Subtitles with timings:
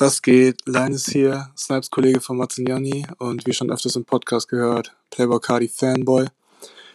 [0.00, 0.64] Was geht?
[0.64, 5.66] Linus hier, Snipes Kollege von Mazziniani und wie schon öfters im Podcast gehört, Playboy Cardi
[5.66, 6.28] Fanboy.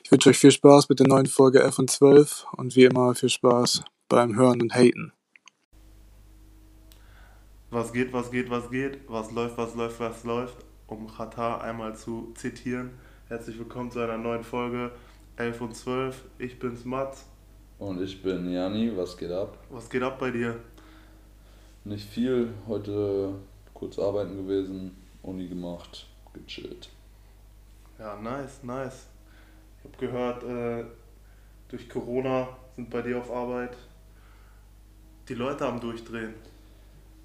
[0.06, 3.14] Ich wünsche euch viel Spaß mit der neuen Folge F und 12 und wie immer
[3.14, 5.12] viel Spaß beim Hören und Haten.
[7.72, 10.56] Was geht, was geht, was geht, was läuft, was läuft, was läuft,
[10.88, 12.92] um Qatar einmal zu zitieren.
[13.28, 14.94] Herzlich willkommen zu einer neuen Folge
[15.36, 16.24] 11 und 12.
[16.38, 17.26] Ich bin's Mats.
[17.80, 19.58] Und ich bin Jani, was geht ab?
[19.70, 20.58] Was geht ab bei dir?
[21.86, 23.34] Nicht viel, heute
[23.74, 26.90] kurz arbeiten gewesen, Uni gemacht, gechillt.
[28.00, 29.08] Ja, nice, nice.
[29.78, 30.86] Ich habe gehört, äh,
[31.68, 33.76] durch Corona sind bei dir auf Arbeit
[35.28, 36.34] die Leute am Durchdrehen.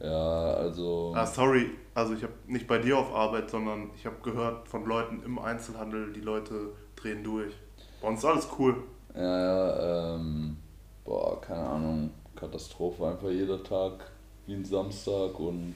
[0.01, 1.13] Ja, also.
[1.15, 4.85] Ah, sorry, also ich habe nicht bei dir auf Arbeit, sondern ich habe gehört von
[4.87, 7.53] Leuten im Einzelhandel, die Leute drehen durch.
[8.01, 8.83] Bei uns ist alles cool.
[9.15, 10.57] Ja, ja, ähm,
[11.05, 14.11] boah, keine Ahnung, Katastrophe einfach jeder Tag
[14.49, 15.75] wie ein Samstag und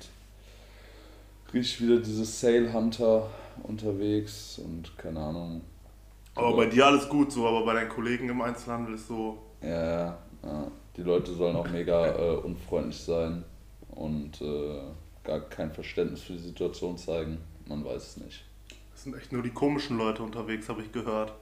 [1.53, 3.29] riech wieder diese Sale Hunter
[3.65, 5.61] unterwegs und keine Ahnung.
[6.35, 9.39] Aber bei dir alles gut so, aber bei deinen Kollegen im Einzelhandel ist so.
[9.61, 10.71] Ja, ja.
[10.97, 13.45] Die Leute sollen auch mega äh, unfreundlich sein
[13.91, 14.81] und äh,
[15.23, 17.39] gar kein Verständnis für die Situation zeigen.
[17.67, 18.45] Man weiß es nicht.
[18.95, 21.35] Es sind echt nur die komischen Leute unterwegs, habe ich gehört.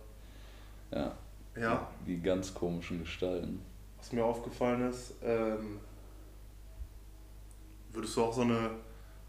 [0.93, 1.17] Ja.
[1.57, 1.89] Ja.
[2.05, 3.63] Die, die ganz komischen Gestalten.
[3.99, 5.79] Was mir aufgefallen ist, ähm,
[7.93, 8.71] würdest du auch so eine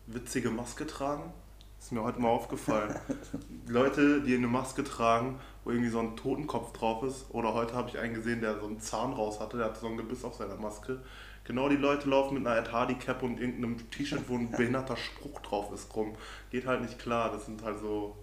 [0.07, 1.33] witzige Maske tragen?
[1.81, 2.93] ist mir heute mal aufgefallen.
[3.67, 7.89] Leute, die eine Maske tragen, wo irgendwie so ein Totenkopf drauf ist, oder heute habe
[7.89, 10.35] ich einen gesehen, der so einen Zahn raus hatte, der hatte so ein Gebiss auf
[10.35, 10.99] seiner Maske.
[11.43, 14.95] Genau die Leute laufen mit einer Ed Hardy Cap und irgendeinem T-Shirt, wo ein behinderter
[14.95, 16.13] Spruch drauf ist, rum.
[16.51, 18.15] Geht halt nicht klar, das sind halt so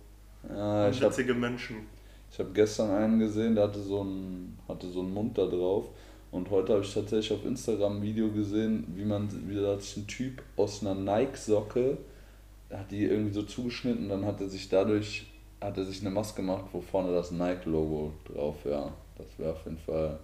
[0.49, 1.89] Ja, hab, Menschen.
[2.31, 5.87] ich habe gestern einen gesehen, der hatte so einen, hatte so einen Mund da drauf.
[6.31, 9.83] Und heute habe ich tatsächlich auf Instagram ein Video gesehen, wie man, wie da hat
[9.83, 11.97] sich ein Typ aus einer Nike-Socke,
[12.71, 15.27] hat die irgendwie so zugeschnitten, dann hat er sich dadurch,
[15.61, 18.93] hat er sich eine Maske gemacht, wo vorne das Nike-Logo drauf, ja.
[19.17, 20.19] Das wäre auf jeden Fall,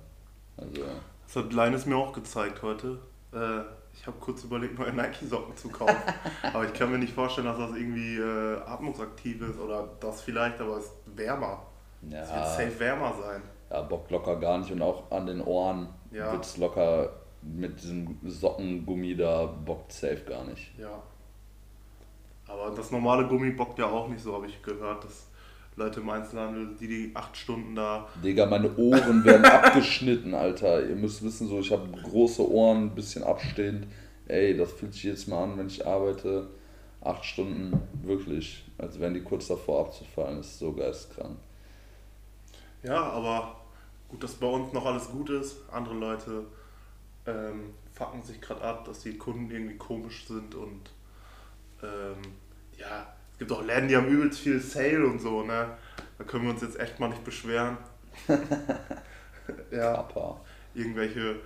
[0.57, 0.83] also,
[1.27, 2.99] Das hat Linus mir auch gezeigt heute.
[3.33, 3.61] Äh,
[3.95, 5.97] ich habe kurz überlegt, neue Nike-Socken zu kaufen.
[6.43, 10.61] aber ich kann mir nicht vorstellen, dass das irgendwie äh, atmungsaktiv ist oder das vielleicht,
[10.61, 11.63] aber es ist wärmer.
[12.03, 13.43] Es wird ja, safe wärmer sein.
[13.71, 16.33] Ja, bockt locker gar nicht und auch an den Ohren Ja.
[16.33, 17.11] wird es locker
[17.43, 20.73] mit diesem Sockengummi da bockt safe gar nicht.
[20.79, 21.03] Ja.
[22.47, 25.29] Aber das normale Gummi bockt ja auch nicht so, habe ich gehört, dass
[25.77, 28.07] Leute im Einzelhandel, die die acht Stunden da.
[28.23, 30.87] Digga, meine Ohren werden abgeschnitten, Alter.
[30.87, 33.87] Ihr müsst wissen, so ich habe große Ohren, ein bisschen abstehend.
[34.29, 36.49] Ey, das fühlt sich jetzt mal an, wenn ich arbeite.
[37.01, 38.65] Acht Stunden, wirklich.
[38.79, 40.37] Als wären die kurz davor abzufallen.
[40.39, 41.37] Das ist so geistkrank.
[42.85, 43.57] Ja, aber
[44.09, 45.57] gut, dass bei uns noch alles gut ist.
[45.73, 46.45] Andere Leute
[47.27, 50.93] ähm, fucken sich gerade ab, dass die Kunden irgendwie komisch sind und
[51.83, 52.21] ähm,
[52.79, 55.79] ja, es gibt auch Läden, die haben übelst viel Sale und so, ne?
[56.19, 57.79] Da können wir uns jetzt echt mal nicht beschweren.
[59.71, 60.41] ja, Papa.
[60.75, 61.41] irgendwelche,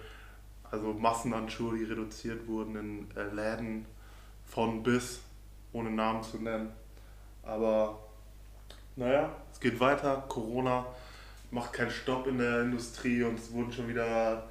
[0.70, 3.86] also Massenhandschuhe, die reduziert wurden in äh, Läden
[4.44, 5.20] von bis,
[5.72, 6.72] ohne Namen zu nennen.
[7.44, 8.00] Aber
[8.96, 10.24] naja, es geht weiter.
[10.28, 10.84] Corona
[11.50, 14.48] macht keinen Stopp in der Industrie und es wurden schon wieder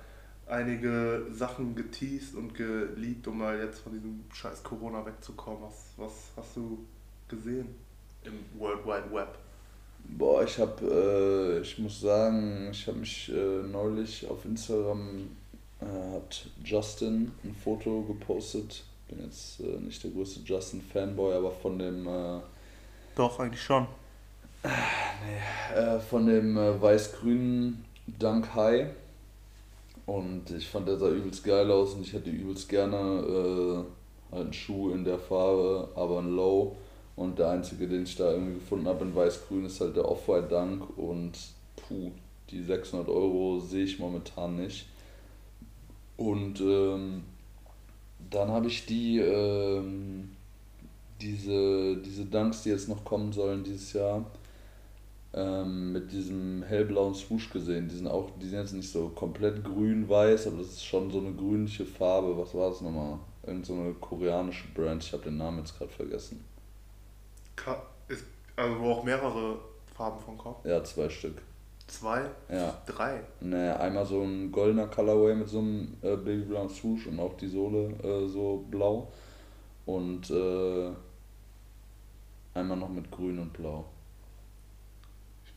[0.47, 5.61] einige Sachen geteased und geleakt, um mal jetzt von diesem scheiß Corona wegzukommen.
[5.63, 6.85] Was, was hast du
[7.27, 7.67] gesehen
[8.23, 9.37] im World Wide Web?
[10.09, 15.27] Boah, ich hab, äh, ich muss sagen, ich habe mich äh, neulich auf Instagram,
[15.81, 18.83] äh, hat Justin ein Foto gepostet.
[19.09, 22.39] Bin jetzt äh, nicht der größte Justin-Fanboy, aber von dem, äh,
[23.15, 23.87] Doch, eigentlich schon.
[25.75, 27.85] Äh, von dem äh, weiß-grünen
[28.19, 28.87] Dunk High.
[30.05, 34.45] Und ich fand, der sah übelst geil aus und ich hätte übelst gerne äh, halt
[34.45, 36.75] einen Schuh in der Farbe, aber ein Low.
[37.15, 40.47] Und der einzige, den ich da irgendwie gefunden habe in weiß-grün, ist halt der Off-White
[40.47, 40.97] Dunk.
[40.97, 41.33] Und
[41.75, 42.11] puh,
[42.49, 44.87] die 600 Euro sehe ich momentan nicht.
[46.15, 47.23] Und ähm,
[48.29, 50.29] dann habe ich die, ähm,
[51.21, 54.25] diese, diese Dunks, die jetzt noch kommen sollen dieses Jahr,
[55.33, 57.87] ähm, mit diesem hellblauen Swoosh gesehen.
[57.89, 61.19] Die sind auch, die sind jetzt nicht so komplett grün-weiß, aber das ist schon so
[61.19, 62.37] eine grünliche Farbe.
[62.37, 63.19] Was war das nochmal?
[63.45, 66.43] Irgend so eine koreanische Brand, ich habe den Namen jetzt gerade vergessen.
[67.55, 68.25] Ka- Ist,
[68.55, 69.57] also wo auch mehrere
[69.95, 70.55] Farben von kommen.
[70.63, 71.41] Ja, zwei Stück.
[71.87, 72.29] Zwei?
[72.51, 72.81] Ja.
[72.85, 73.21] Drei.
[73.39, 77.47] Ne, einmal so ein goldener Colorway mit so einem äh, babyblauen Swoosh und auch die
[77.47, 79.07] Sohle äh, so blau.
[79.85, 80.89] Und äh,
[82.53, 83.85] einmal noch mit grün und blau.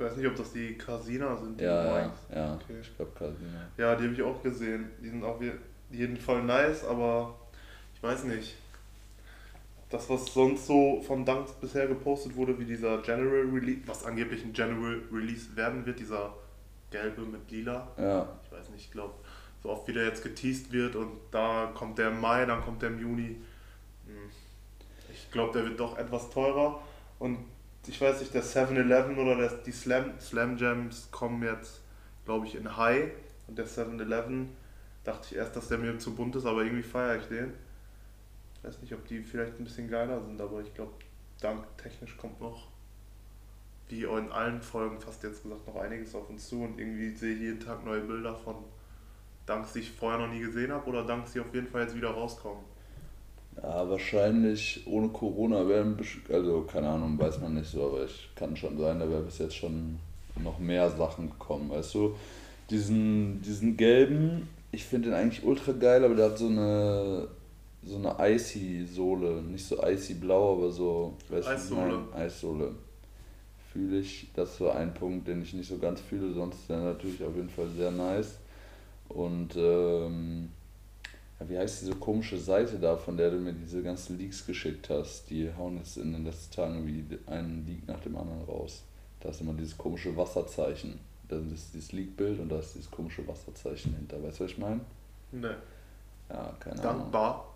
[0.00, 1.60] Ich weiß nicht, ob das die Casina sind.
[1.60, 2.54] Die Ja, ja, ja.
[2.54, 2.78] Okay.
[2.80, 3.68] Ich glaube Casina.
[3.76, 4.88] Ja, die habe ich auch gesehen.
[5.02, 5.52] Die sind auf je-
[5.90, 7.34] jeden Fall nice, aber
[7.94, 8.56] ich weiß nicht.
[9.90, 14.42] das, was sonst so von Dunks bisher gepostet wurde, wie dieser General Release, was angeblich
[14.44, 16.32] ein General Release werden wird, dieser
[16.92, 17.88] gelbe mit lila.
[17.98, 18.26] Ja.
[18.46, 19.12] Ich weiß nicht, ich glaube,
[19.62, 22.80] so oft wie der jetzt geteased wird und da kommt der im Mai, dann kommt
[22.82, 23.36] der im Juni.
[24.06, 24.30] Hm.
[25.12, 26.80] Ich glaube, der wird doch etwas teurer
[27.18, 27.38] und
[27.86, 31.80] ich weiß nicht, der 7-Eleven oder der, die Slam, Slam Jams kommen jetzt,
[32.24, 33.10] glaube ich, in High
[33.46, 34.50] und der 7-Eleven
[35.04, 37.52] dachte ich erst, dass der mir zu bunt ist, aber irgendwie feiere ich den.
[38.54, 40.92] Ich weiß nicht, ob die vielleicht ein bisschen geiler sind, aber ich glaube,
[41.40, 42.68] dank technisch kommt noch,
[43.88, 47.34] wie in allen Folgen fast jetzt gesagt, noch einiges auf uns zu und irgendwie sehe
[47.34, 48.56] ich jeden Tag neue Bilder von
[49.46, 51.96] Danks, die ich vorher noch nie gesehen habe oder Danks, die auf jeden Fall jetzt
[51.96, 52.62] wieder rauskommen.
[53.62, 55.98] Ja, wahrscheinlich ohne Corona wären,
[56.32, 59.38] also keine Ahnung, weiß man nicht so, aber ich kann schon sein, da wäre bis
[59.38, 59.98] jetzt schon
[60.42, 61.68] noch mehr Sachen gekommen.
[61.70, 62.14] Weißt du,
[62.70, 67.28] diesen, diesen gelben, ich finde den eigentlich ultra geil, aber der hat so eine
[67.82, 72.04] so eine icy Sohle, nicht so icy blau, aber so, weißt Eissohle.
[72.12, 72.74] du, Eissohle.
[73.72, 76.78] Fühle ich, das so ein Punkt, den ich nicht so ganz fühle, sonst ist der
[76.78, 78.38] natürlich auf jeden Fall sehr nice.
[79.08, 80.50] Und ähm,
[81.48, 85.30] wie heißt diese komische Seite da, von der du mir diese ganzen Leaks geschickt hast?
[85.30, 88.82] Die hauen jetzt in den letzten Tagen wie einen Leak nach dem anderen raus.
[89.20, 90.98] Da ist immer dieses komische Wasserzeichen.
[91.28, 94.22] Da ist dieses Leak-Bild und da ist dieses komische Wasserzeichen hinter.
[94.22, 94.80] Weißt du, was ich meine?
[95.32, 95.56] Ne.
[96.28, 97.00] Ja, keine Ahnung.
[97.02, 97.54] Dankbar.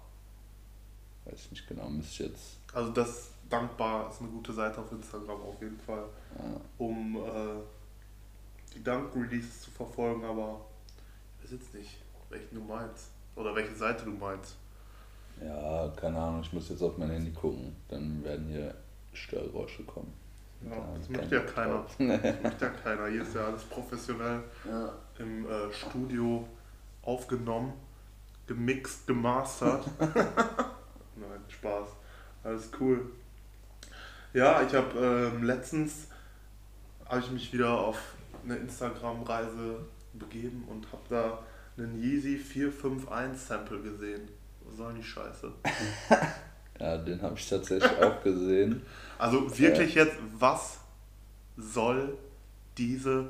[1.25, 2.59] Weiß ich nicht genau, müsste ich jetzt.
[2.73, 6.05] Also das Dankbar ist eine gute Seite auf Instagram auf jeden Fall,
[6.39, 6.61] Ja.
[6.79, 7.61] um äh,
[8.75, 10.61] die Dank-Releases zu verfolgen, aber
[11.39, 11.99] ich weiß jetzt nicht,
[12.31, 13.11] welchen du meinst.
[13.37, 14.57] Oder welche Seite du meinst.
[15.45, 17.75] Ja, keine Ahnung, ich muss jetzt auf mein Handy gucken.
[17.89, 18.75] Dann werden hier
[19.13, 20.13] Störgeräusche kommen.
[20.63, 21.85] Ja, Da das möchte ja keiner.
[21.99, 23.07] Das möchte ja keiner.
[23.09, 24.93] Hier ist ja alles professionell Ja.
[25.19, 26.47] im äh, Studio
[27.03, 27.73] aufgenommen,
[28.47, 29.85] gemixt, gemastert.
[30.01, 31.89] Nein, Spaß.
[32.45, 33.11] Alles cool.
[34.33, 36.09] Ja, ich habe ähm, letztens
[37.07, 37.99] habe ich mich wieder auf
[38.45, 39.79] eine Instagram-Reise
[40.15, 41.39] begeben und habe da
[41.77, 44.29] einen Yeezy 451 Sample gesehen.
[44.65, 45.53] Was soll die Scheiße?
[46.81, 48.83] ja, den habe ich tatsächlich auch gesehen.
[49.19, 50.79] Also wirklich jetzt, was
[51.57, 52.17] soll
[52.77, 53.27] diese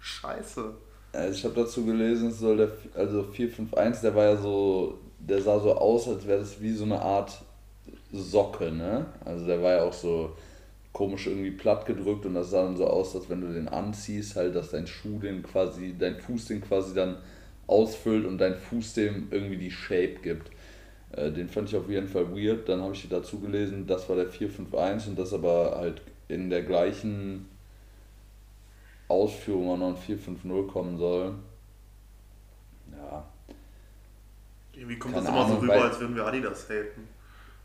[0.00, 0.74] Scheiße?
[1.12, 5.40] Also ich habe dazu gelesen, es soll der, also 451, der war ja so, der
[5.42, 7.42] sah so aus, als wäre das wie so eine Art
[8.12, 9.06] Socke, ne?
[9.24, 10.34] Also der war ja auch so
[10.92, 14.36] komisch irgendwie platt gedrückt und das sah dann so aus, als wenn du den anziehst,
[14.36, 17.16] halt, dass dein Schuh den quasi, dein Fuß den quasi dann
[17.66, 20.50] ausfüllt und dein Fuß dem irgendwie die Shape gibt.
[21.12, 22.68] Äh, den fand ich auf jeden Fall weird.
[22.68, 26.62] Dann habe ich dazu gelesen, das war der 451 und das aber halt in der
[26.62, 27.48] gleichen
[29.08, 31.34] Ausführung auch noch ein 450 kommen soll.
[32.90, 33.24] Ja.
[34.72, 37.08] Irgendwie kommt Keine das immer so Ahnung, rüber, weil- als würden wir Adidas haten.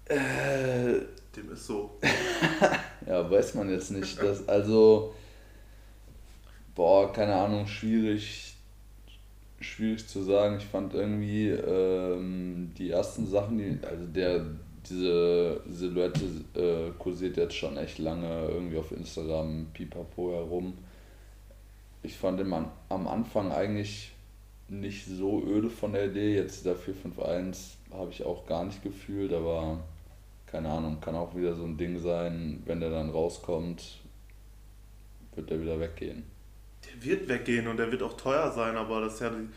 [0.09, 1.01] Äh,
[1.35, 1.97] Dem ist so.
[3.07, 4.21] ja, weiß man jetzt nicht.
[4.21, 5.13] Das, also,
[6.75, 8.56] boah, keine Ahnung, schwierig,
[9.59, 10.57] schwierig zu sagen.
[10.57, 14.45] Ich fand irgendwie ähm, die ersten Sachen, die, also der,
[14.87, 16.21] diese Silhouette
[16.55, 20.73] äh, kursiert jetzt schon echt lange irgendwie auf Instagram, pipapo herum.
[22.03, 24.11] Ich fand den An am Anfang eigentlich
[24.69, 26.35] nicht so öde von der Idee.
[26.35, 29.79] Jetzt der 451 habe ich auch gar nicht gefühlt, aber
[30.45, 33.99] keine Ahnung, kann auch wieder so ein Ding sein, wenn der dann rauskommt,
[35.35, 36.23] wird der wieder weggehen.
[37.01, 39.47] Wird weggehen und der wird auch teuer sein, aber das ist ja die,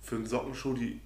[0.00, 1.00] für einen Sockenschuh die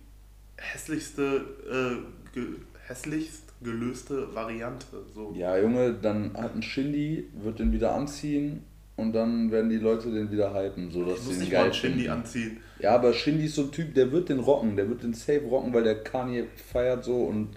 [0.57, 2.47] hässlichste, äh, ge,
[2.87, 4.87] hässlichst gelöste Variante.
[5.14, 5.33] So.
[5.37, 8.62] Ja, Junge, dann hat ein Shindy, wird den wieder anziehen
[8.97, 12.59] und dann werden die Leute den wieder hypen, so dass sie mal geil Shindy anziehen.
[12.78, 15.43] Ja, aber Shindy ist so ein Typ, der wird den rocken, der wird den safe
[15.43, 17.49] rocken, weil der Kanye feiert so und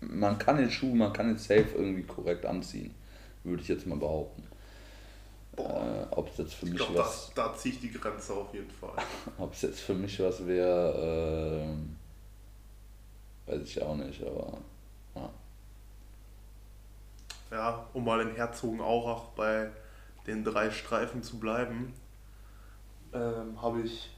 [0.00, 2.90] man kann den Schuh, man kann den safe irgendwie korrekt anziehen,
[3.44, 4.42] würde ich jetzt mal behaupten.
[5.56, 7.90] Boah, Äh, Ob es jetzt für ich mich glaube, da, was, da ziehe ich die
[7.92, 8.94] Grenze auf jeden Fall.
[9.38, 11.96] ob es jetzt für mich was wäre, ähm,
[13.46, 14.58] weiß ich auch nicht, aber
[15.14, 15.30] ja.
[17.50, 19.70] Ja, um mal in Herzogenaurach bei
[20.26, 21.92] den drei Streifen zu bleiben,
[23.12, 24.10] ähm, habe ich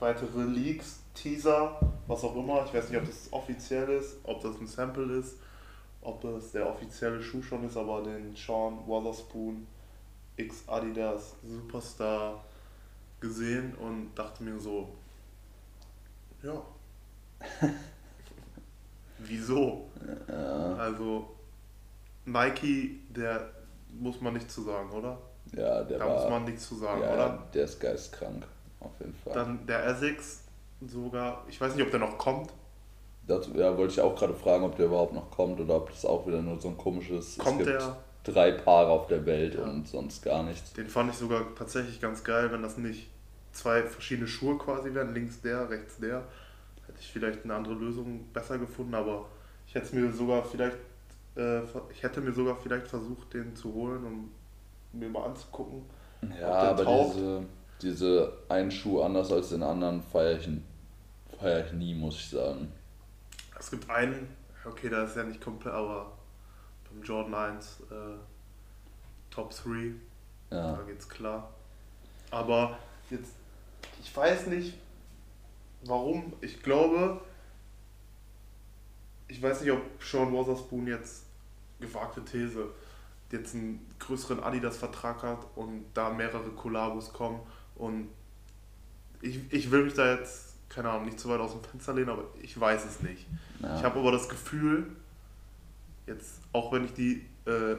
[0.00, 2.64] weitere Leaks, Teaser, was auch immer.
[2.66, 5.36] Ich weiß nicht, ob das offiziell ist, ob das ein Sample ist,
[6.02, 9.66] ob das der offizielle Schuh schon ist, aber den Sean Wotherspoon
[10.36, 12.44] X Adidas Superstar
[13.20, 14.88] gesehen und dachte mir so,
[16.42, 16.62] ja.
[19.18, 19.88] Wieso?
[20.78, 21.36] Also
[22.24, 23.50] Nike, der
[23.98, 25.18] muss man nichts zu sagen, oder?
[25.52, 27.46] Ja, der Da war, muss man nichts zu sagen, ja, oder?
[27.54, 28.44] der ist geistkrank,
[28.80, 29.32] auf jeden Fall.
[29.32, 30.42] Dann der Essex
[30.86, 32.50] sogar, ich weiß nicht, ob der noch kommt.
[33.26, 36.04] dazu, ja, wollte ich auch gerade fragen, ob der überhaupt noch kommt oder ob das
[36.04, 37.38] auch wieder nur so ein komisches.
[37.38, 37.96] Kommt gibt der?
[38.26, 39.64] Drei Paare auf der Welt Ja.
[39.64, 40.72] und sonst gar nichts.
[40.72, 43.08] Den fand ich sogar tatsächlich ganz geil, wenn das nicht
[43.52, 46.24] zwei verschiedene Schuhe quasi wären, links der, rechts der.
[46.86, 49.26] Hätte ich vielleicht eine andere Lösung besser gefunden, aber
[49.66, 50.76] ich hätte mir sogar vielleicht,
[51.36, 54.30] äh, ich hätte mir sogar vielleicht versucht, den zu holen, um
[54.92, 55.82] mir mal anzugucken.
[56.40, 57.14] Ja, aber taugt?
[57.16, 57.42] diese,
[57.82, 60.48] diese einen Schuh anders als den anderen feiere ich,
[61.38, 62.72] feier ich nie, muss ich sagen.
[63.58, 64.28] Es gibt einen,
[64.64, 66.12] okay, da ist ja nicht komplett, aber
[67.02, 67.94] Jordan 1 äh,
[69.30, 69.92] Top 3,
[70.50, 70.72] Ja.
[70.76, 71.50] da geht's klar.
[72.30, 72.78] Aber
[73.10, 73.32] jetzt,
[74.02, 74.74] ich weiß nicht,
[75.84, 76.32] warum.
[76.40, 77.20] Ich glaube,
[79.28, 81.24] ich weiß nicht, ob Sean Wotherspoon jetzt,
[81.80, 82.68] gewagte These,
[83.30, 87.40] jetzt einen größeren Adidas-Vertrag hat und da mehrere Kollabos kommen
[87.74, 88.08] und
[89.20, 92.10] ich, ich will mich da jetzt, keine Ahnung, nicht zu weit aus dem Fenster lehnen,
[92.10, 93.26] aber ich weiß es nicht.
[93.60, 93.76] Ja.
[93.76, 94.86] Ich habe aber das Gefühl,
[96.06, 97.76] jetzt, auch wenn ich die äh,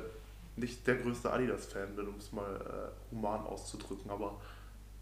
[0.56, 4.40] nicht der größte Adidas-Fan bin, um es mal äh, human auszudrücken, aber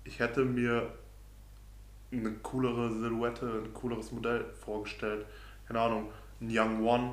[0.04, 0.90] ich hätte mir
[2.12, 5.26] eine coolere Silhouette, ein cooleres Modell vorgestellt.
[5.68, 7.12] Keine Ahnung, ein Young One,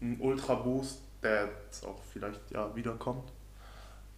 [0.00, 3.32] ein Ultra Boost, der jetzt auch vielleicht ja wiederkommt.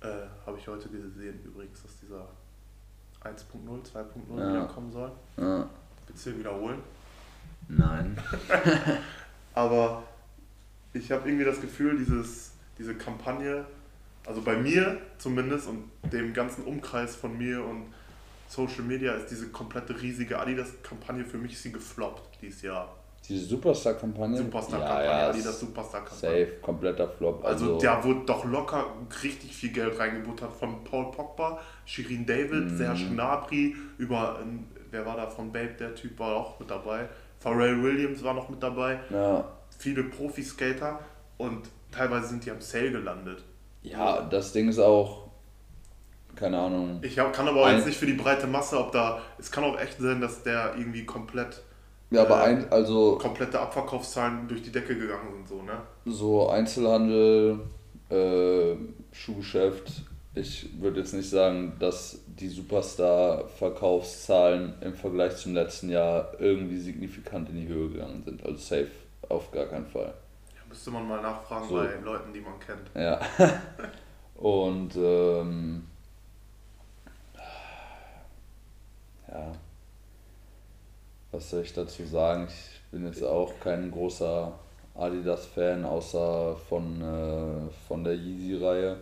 [0.00, 2.26] Äh, Habe ich heute gesehen übrigens, dass dieser
[3.22, 4.48] 1.0, 2.0 Ja.
[4.50, 5.12] wiederkommen soll.
[5.36, 5.68] Ja.
[6.06, 6.82] Willst du ihn wiederholen?
[7.68, 8.18] Nein.
[9.54, 10.02] Aber
[10.92, 13.64] ich habe irgendwie das Gefühl, dieses, diese Kampagne,
[14.26, 17.86] also bei mir zumindest und dem ganzen Umkreis von mir und
[18.48, 22.94] Social Media ist diese komplette riesige Adidas-Kampagne für mich ist sie gefloppt dieses Jahr.
[23.26, 24.36] Diese Superstar-Kampagne?
[24.36, 26.46] Superstar-Kampagne, ja, ja, Adidas Superstar-Kampagne.
[26.46, 27.44] Safe, kompletter Flop.
[27.44, 28.84] Also, Also, da wurde doch locker
[29.22, 32.76] richtig viel Geld reingebuttert von Paul Pogba, Shirin David, Mhm.
[32.76, 34.40] Serge Gnabry, über,
[34.90, 37.08] wer war da von Babe, der Typ war auch mit dabei,
[37.38, 39.44] Pharrell Williams war noch mit dabei, ja,
[39.82, 41.00] viele Profiskater
[41.38, 43.42] und teilweise sind die am Sale gelandet.
[43.82, 45.28] ja, das Ding ist auch,
[46.36, 46.98] keine Ahnung.
[47.02, 49.64] Ich hab, kann aber auch jetzt nicht für die breite Masse, ob da, es kann
[49.64, 51.62] auch echt sein, dass der irgendwie komplett,
[52.10, 55.80] Ja, aber äh, ein, also komplette Abverkaufszahlen durch die Decke gegangen sind, so, ne?
[56.06, 57.60] so Einzelhandel,
[58.08, 58.74] äh,
[59.12, 66.78] Schuhgeschäft, ich würde jetzt nicht sagen, dass die Superstar-Verkaufszahlen im Vergleich zum letzten Jahr irgendwie
[66.78, 68.42] signifikant in die Höhe gegangen sind.
[68.46, 68.88] Also safe
[69.28, 70.14] auf gar keinen Fall.
[70.54, 71.76] Ja, müsste man mal nachfragen So.
[71.76, 72.90] bei Leuten, die man kennt.
[72.94, 73.20] Ja.
[74.36, 75.86] Und ähm,
[79.28, 79.52] ja,
[81.30, 82.48] was soll ich dazu sagen?
[82.48, 84.52] Ich bin jetzt auch kein großer
[84.94, 88.96] Adidas-Fan, außer von, äh, von der Yeezy-Reihe.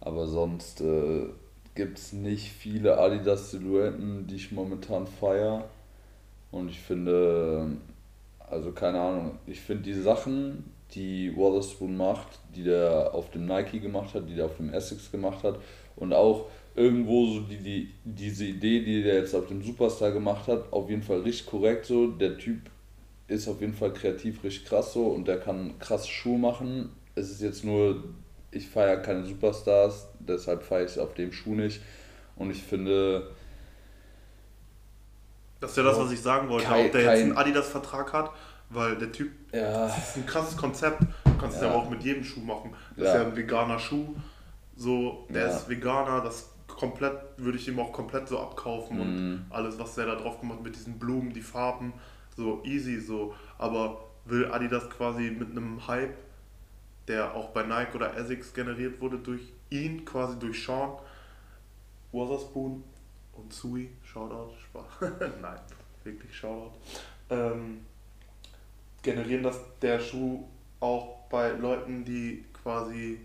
[0.00, 1.26] Aber sonst äh,
[1.74, 5.64] gibt es nicht viele Adidas-Silhouetten, die ich momentan feiere.
[6.50, 7.72] Und ich finde,
[8.50, 13.80] also keine Ahnung, ich finde die Sachen, die Wotherspoon macht, die der auf dem Nike
[13.80, 15.58] gemacht hat, die der auf dem Essex gemacht hat
[15.96, 20.46] und auch irgendwo so die, die, diese Idee, die der jetzt auf dem Superstar gemacht
[20.46, 22.06] hat, auf jeden Fall richtig korrekt so.
[22.08, 22.60] Der Typ
[23.28, 26.90] ist auf jeden Fall kreativ richtig krass so und der kann krasse Schuhe machen.
[27.14, 28.04] Es ist jetzt nur,
[28.50, 31.80] ich feiere keine Superstars, deshalb feiere ich auf dem Schuh nicht.
[32.36, 33.30] Und ich finde,
[35.66, 38.30] Das ist ja das, was ich sagen wollte, Kein- ob der jetzt einen Adidas-Vertrag hat,
[38.70, 41.72] weil der Typ, ja, das ist ein krasses Konzept, du kannst es Ja.
[41.74, 42.72] auch mit jedem Schuh machen.
[42.96, 43.12] Das Ja.
[43.14, 44.14] ist ja ein veganer Schuh,
[44.76, 49.02] so, der ist Veganer, das komplett, würde ich ihm auch komplett so abkaufen Mhm.
[49.02, 51.92] und alles, was der da drauf gemacht hat mit diesen Blumen, die Farben,
[52.36, 56.14] so easy, so, aber will Adidas quasi mit einem Hype,
[57.08, 60.90] der auch bei Nike oder Essex generiert wurde, durch ihn, quasi durch Sean,
[62.12, 62.84] Wotherspoon
[63.34, 65.10] und Sui, Shoutout, Spaß.
[65.42, 65.58] Nein,
[66.02, 66.72] wirklich Shoutout.
[67.28, 67.82] Ähm,
[69.02, 70.44] generieren das der Schuh
[70.80, 73.20] auch bei Leuten, die quasi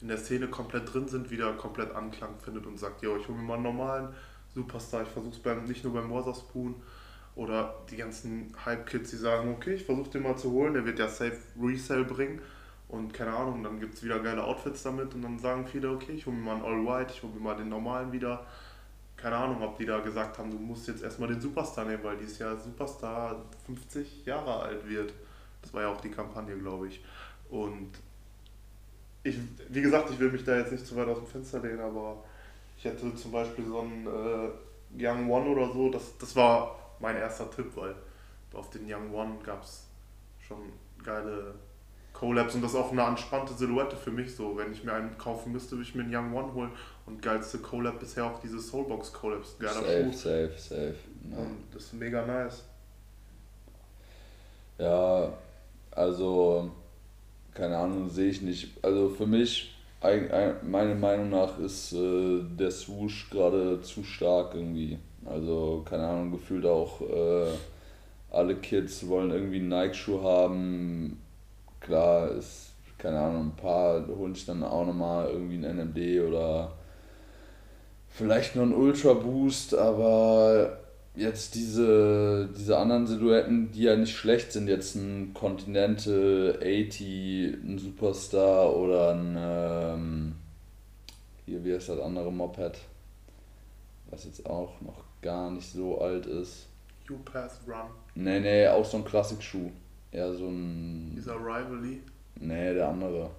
[0.00, 3.36] in der Szene komplett drin sind, wieder komplett Anklang findet und sagt, yo, ich hole
[3.36, 4.08] mir mal einen normalen
[4.54, 6.76] Superstar, ich versuche es beim, nicht nur beim Wotherspoon
[7.34, 11.00] oder die ganzen Hype-Kids, die sagen, okay, ich versuche den mal zu holen, der wird
[11.00, 12.40] ja safe Resale bringen
[12.86, 16.12] und keine Ahnung, dann gibt es wieder geile Outfits damit und dann sagen viele, okay,
[16.12, 18.46] ich hole mir mal einen All-White, ich hole mir mal den normalen wieder.
[19.20, 22.16] Keine Ahnung, ob die da gesagt haben, du musst jetzt erstmal den Superstar nehmen, weil
[22.16, 25.12] dieses Jahr Superstar 50 Jahre alt wird.
[25.60, 27.04] Das war ja auch die Kampagne, glaube ich.
[27.50, 27.90] Und
[29.24, 29.36] ich,
[29.68, 32.22] wie gesagt, ich will mich da jetzt nicht zu weit aus dem Fenster lehnen, aber
[32.76, 34.50] ich hätte zum Beispiel so einen äh,
[35.04, 37.94] Young One oder so, das, das war mein erster Tipp, weil
[38.52, 39.86] auf den Young One gab es
[40.38, 40.58] schon
[41.02, 41.54] geile
[42.18, 44.56] Collabs und das ist auch eine entspannte Silhouette für mich so.
[44.56, 46.70] Wenn ich mir einen kaufen müsste, würde ich mir einen Young One holen
[47.06, 49.56] und geilste Collab bisher auch diese Soulbox Collabs.
[49.58, 50.12] Geiler safe, Schuh.
[50.12, 50.94] safe, safe.
[51.30, 51.38] Ja.
[51.38, 52.64] Und das ist mega nice.
[54.78, 55.32] Ja,
[55.92, 56.70] also,
[57.54, 58.68] keine Ahnung, sehe ich nicht.
[58.82, 59.76] Also für mich,
[60.62, 64.98] meiner Meinung nach, ist äh, der Swoosh gerade zu stark irgendwie.
[65.24, 67.50] Also, keine Ahnung, gefühlt auch äh,
[68.30, 71.20] alle Kids wollen irgendwie einen Nike-Schuh haben.
[71.88, 76.72] Klar, ist, keine Ahnung, ein paar holen sich dann auch nochmal irgendwie ein NMD oder
[78.10, 80.80] vielleicht noch ein Ultra Boost, aber
[81.16, 87.78] jetzt diese, diese anderen Silhouetten, die ja nicht schlecht sind, jetzt ein Continental 80, ein
[87.78, 90.34] Superstar oder ein, ähm,
[91.46, 92.76] hier, wie heißt das andere Moped,
[94.10, 96.66] was jetzt auch noch gar nicht so alt ist.
[97.10, 97.88] U-Pass Run.
[98.14, 99.70] Nee, nee, auch so ein Klassikschuh.
[100.12, 101.12] Ja, so ein.
[101.16, 102.02] Dieser Rivally?
[102.40, 103.30] Nee, der andere.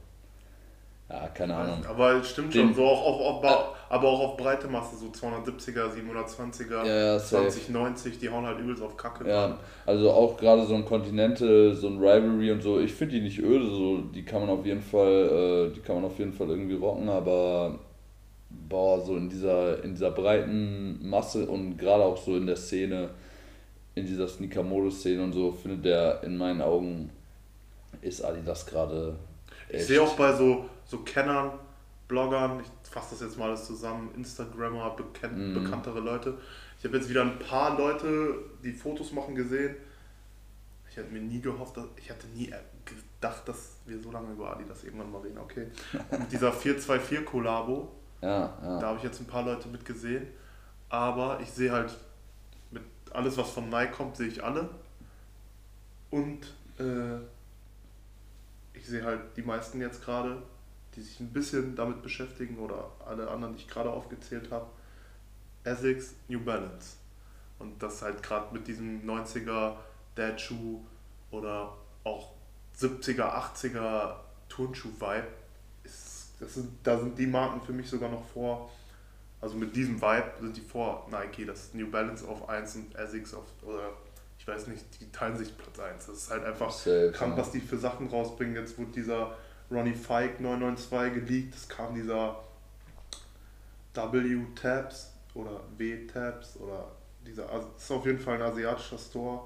[1.09, 1.83] Ja, keine Ahnung.
[1.87, 5.07] Aber es stimmt Den, schon, so auch auf, auf, aber auch auf breite Masse, so
[5.07, 9.27] 270er, 720er, ja, ja, 2090, die hauen halt übelst auf Kacke.
[9.27, 9.57] Ja,
[9.87, 13.39] also auch gerade so ein Continental, so ein Rivalry und so, ich finde die nicht
[13.39, 16.49] öde, so, die kann man auf jeden Fall, äh, die kann man auf jeden Fall
[16.49, 17.79] irgendwie rocken, aber
[18.49, 23.09] boah, so in dieser, in dieser breiten Masse und gerade auch so in der Szene,
[23.99, 27.09] in dieser Sneaker-Modus-Szene und so, findet der in meinen Augen,
[28.01, 29.15] ist Adidas gerade.
[29.69, 31.51] Ich sehe auch bei so, so Kennern,
[32.07, 35.63] Bloggern, ich fasse das jetzt mal alles zusammen, Instagrammer, bekannt, mm.
[35.63, 36.37] bekanntere Leute.
[36.79, 39.75] Ich habe jetzt wieder ein paar Leute, die Fotos machen, gesehen.
[40.89, 42.51] Ich hätte mir nie gehofft, dass, ich hatte nie
[42.85, 45.37] gedacht, dass wir so lange über Adidas irgendwann mal reden.
[45.37, 45.67] Okay.
[46.11, 47.91] Und dieser 424-Kollabo,
[48.21, 48.79] ja, ja.
[48.79, 50.27] da habe ich jetzt ein paar Leute mit gesehen.
[50.89, 51.95] Aber ich sehe halt
[53.13, 54.69] alles, was von Nike kommt, sehe ich alle.
[56.09, 57.17] Und äh,
[58.73, 60.41] ich sehe halt die meisten jetzt gerade,
[60.95, 64.67] die sich ein bisschen damit beschäftigen oder alle anderen, die ich gerade aufgezählt habe.
[65.63, 66.97] Essex, New Balance.
[67.59, 69.75] Und das halt gerade mit diesem 90er
[70.15, 70.79] Dad-Schuh
[71.31, 72.31] oder auch
[72.77, 74.15] 70er, 80er
[74.47, 75.27] Turnschuh-Vibe,
[76.39, 78.71] das sind, da sind die Marken für mich sogar noch vor
[79.41, 82.99] also mit diesem Vibe sind die vor Nike, das ist New Balance auf 1 und
[82.99, 83.93] Asics auf, oder
[84.37, 86.05] ich weiß nicht, die teilen sich Platz 1.
[86.07, 88.55] Das ist halt einfach Safe, krank, was die für Sachen rausbringen.
[88.55, 89.35] Jetzt wurde dieser
[89.69, 92.41] Ronnie Fike 992 geleakt, es kam dieser
[93.93, 96.91] W-Tabs oder W-Tabs oder
[97.25, 99.45] dieser, das ist auf jeden Fall ein asiatischer Store.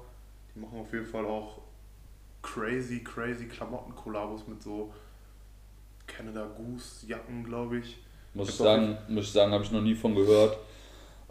[0.54, 1.60] Die machen auf jeden Fall auch
[2.42, 4.92] crazy, crazy Klamotten-Kollabos mit so
[6.06, 8.03] Canada Goose Jacken, glaube ich.
[8.34, 10.58] Muss ich sagen, muss ich sagen, habe ich noch nie von gehört.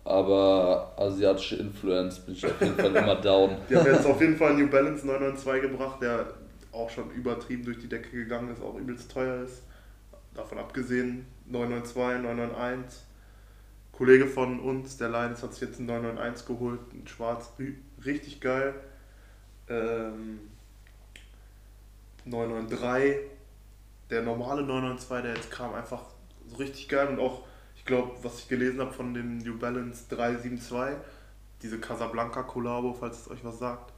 [0.06, 3.58] Aber asiatische Influence bin ich auf jeden Fall immer down.
[3.70, 6.26] Die haben jetzt auf jeden Fall New Balance 992 gebracht, der
[6.72, 9.64] auch schon übertrieben durch die Decke gegangen ist, auch übelst teuer ist.
[10.34, 13.02] Davon abgesehen 992, 991.
[13.92, 17.52] Kollege von uns, der Linus, hat sich jetzt einen 991 geholt, in schwarz,
[18.04, 18.74] richtig geil.
[19.70, 20.40] Ähm,
[22.26, 23.18] 993,
[24.10, 26.02] der normale 992, der jetzt kam, einfach
[26.60, 27.42] richtig geil und auch,
[27.76, 30.98] ich glaube, was ich gelesen habe von dem New Balance 372,
[31.62, 33.94] diese Casablanca Collabo, falls es euch was sagt,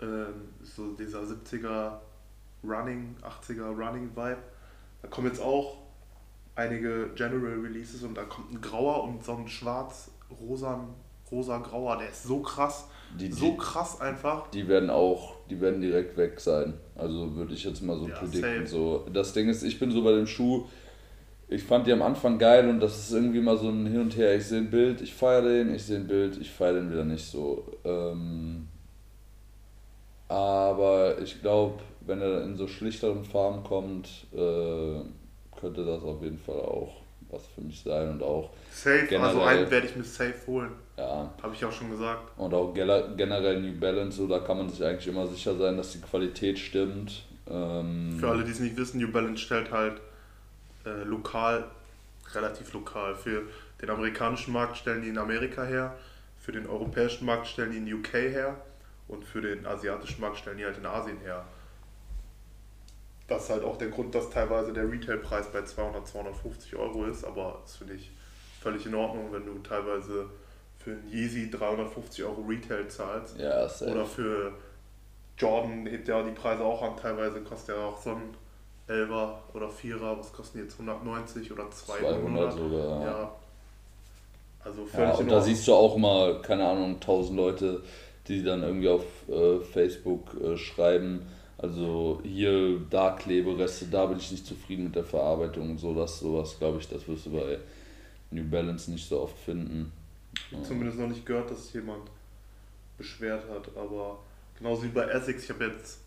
[0.00, 1.98] ähm, so dieser 70er
[2.62, 4.38] Running, 80er Running Vibe.
[5.02, 5.78] Da kommen jetzt auch
[6.54, 10.10] einige General Releases und da kommt ein grauer und so ein schwarz
[10.40, 10.86] rosa
[11.30, 12.88] rosa grauer, der ist so krass.
[13.18, 14.50] Die, so krass einfach.
[14.50, 16.74] Die werden auch, die werden direkt weg sein.
[16.94, 18.66] Also würde ich jetzt mal so ja, predikten.
[18.66, 20.66] So, das Ding ist, ich bin so bei dem Schuh,
[21.50, 24.16] ich fand die am Anfang geil und das ist irgendwie mal so ein Hin und
[24.16, 24.36] Her.
[24.36, 27.04] Ich sehe ein Bild, ich feiere den, ich sehe ein Bild, ich feiere den wieder
[27.04, 27.66] nicht so.
[27.84, 28.68] Ähm,
[30.28, 35.00] aber ich glaube, wenn er in so schlichteren Farben kommt, äh,
[35.60, 36.94] könnte das auf jeden Fall auch
[37.30, 38.50] was für mich sein und auch.
[38.70, 40.70] Safe, generell, also einen werde ich mir safe holen.
[40.96, 41.32] Ja.
[41.42, 42.38] Habe ich auch schon gesagt.
[42.38, 45.92] Und auch generell New Balance, so da kann man sich eigentlich immer sicher sein, dass
[45.92, 47.24] die Qualität stimmt.
[47.48, 50.00] Ähm, für alle, die es nicht wissen, New Balance stellt halt
[50.84, 51.70] äh, lokal,
[52.32, 53.14] relativ lokal.
[53.14, 53.42] Für
[53.80, 55.96] den amerikanischen Markt stellen die in Amerika her,
[56.38, 58.56] für den europäischen Markt stellen die in UK her
[59.08, 61.44] und für den asiatischen Markt stellen die halt in Asien her.
[63.28, 67.24] Das ist halt auch der Grund, dass teilweise der Retailpreis bei 200, 250 Euro ist,
[67.24, 68.10] aber das finde ich
[68.60, 70.28] völlig in Ordnung, wenn du teilweise
[70.78, 73.38] für einen Yeezy 350 Euro Retail zahlst.
[73.38, 73.90] Ja, safe.
[73.92, 74.52] Oder für
[75.38, 78.34] Jordan hebt ja die Preise auch an, teilweise kostet ja auch so ein
[78.90, 82.20] 11er oder 4er, was kosten die jetzt 190 oder 200?
[82.20, 83.04] 200 sogar.
[83.04, 83.32] Ja.
[84.64, 87.82] Also völlig ja, und da siehst du auch immer, keine Ahnung, 1000 Leute,
[88.28, 91.26] die dann irgendwie auf äh, Facebook äh, schreiben,
[91.56, 96.18] also hier, da Klebereste, da bin ich nicht zufrieden mit der Verarbeitung und so, das
[96.18, 97.58] sowas, glaube ich, das wirst du bei
[98.30, 99.92] New Balance nicht so oft finden.
[100.34, 102.10] Ich habe zumindest noch nicht gehört, dass jemand
[102.96, 104.18] beschwert hat, aber
[104.56, 105.99] genauso wie bei Essex, ich habe jetzt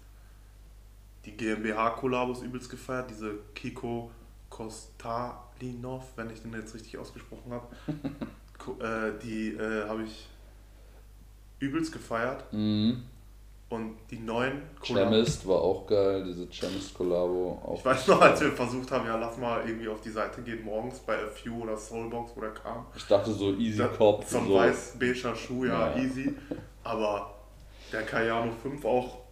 [1.25, 3.09] die GmbH-Kollabos übelst gefeiert.
[3.09, 4.11] Diese Kiko
[4.49, 7.67] Kostalinov, wenn ich den jetzt richtig ausgesprochen habe.
[9.17, 10.27] äh, die äh, habe ich
[11.59, 12.51] übelst gefeiert.
[12.51, 13.03] Mhm.
[13.69, 17.73] Und die neuen Chemist war auch geil, diese Chemist-Kollabo.
[17.75, 20.63] Ich weiß noch, als wir versucht haben, ja, lass mal irgendwie auf die Seite gehen
[20.63, 22.85] morgens bei A Few oder Soulbox, wo der kam.
[22.95, 24.23] Ich dachte so Easy da, Cop.
[24.25, 24.53] So ein so.
[24.53, 26.35] weiß-beiger Schuh, ja, ja, easy.
[26.83, 27.33] Aber
[27.91, 29.22] der Cayano 5 auch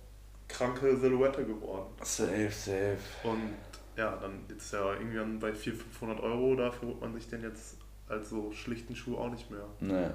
[0.53, 1.87] kranke Silhouette geworden.
[2.01, 2.97] Safe, safe.
[3.23, 3.53] Und
[3.97, 7.77] ja, dann ist ja irgendwie bei 400, 500 Euro, dafür holt man sich den jetzt
[8.07, 9.65] als so schlichten Schuh auch nicht mehr.
[9.79, 10.07] Nee.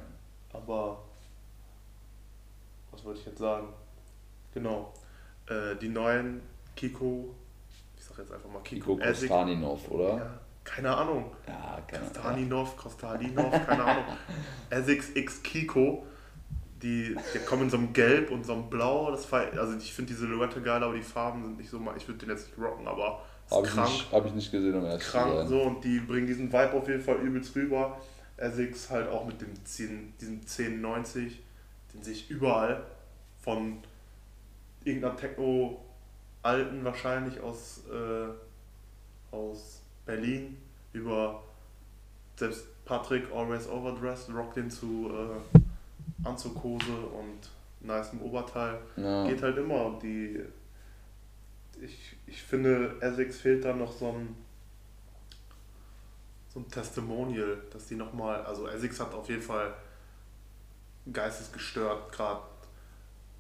[0.53, 1.03] Aber,
[2.91, 3.69] was wollte ich jetzt sagen?
[4.55, 4.93] Genau.
[5.49, 6.41] Äh, die neuen
[6.75, 7.35] Kiko,
[7.97, 8.97] ich sag jetzt einfach mal Kiko.
[8.97, 10.17] Kiko Kostaninov, oder?
[10.17, 11.31] Ja, keine Ahnung.
[11.47, 14.05] Ja, keine Kostaninov, Kostalinov, keine Ahnung.
[14.71, 16.07] Essex X Kiko,
[16.83, 19.11] die, die kommen in so einem Gelb und so einem Blau.
[19.11, 21.97] Das war, also ich finde die Silhouette geil, aber die Farben sind nicht so mal.
[21.97, 24.85] Ich würde den jetzt nicht rocken, aber habe ich, nicht, hab ich nicht gesehen, um
[24.85, 28.01] ehrlich Krank so und die bringen diesen Vibe auf jeden Fall übelst rüber.
[28.37, 31.41] Essex halt auch mit dem 10, diesem 1090,
[31.95, 32.85] den sehe ich überall
[33.41, 33.79] von
[34.85, 40.59] irgendeiner Techno-Alten wahrscheinlich aus, äh, aus Berlin
[40.93, 41.43] über
[42.37, 45.59] selbst Patrick Always Overdressed rockt den zu äh,
[46.25, 47.51] Anzughose und
[47.81, 48.79] nicem Oberteil.
[48.97, 49.27] Ja.
[49.27, 50.41] Geht halt immer und die
[51.81, 54.35] ich, ich finde, Essex fehlt da noch so ein
[56.57, 59.75] so ein Testimonial, dass die nochmal, also Essex hat auf jeden Fall
[61.13, 62.41] geistesgestört gerade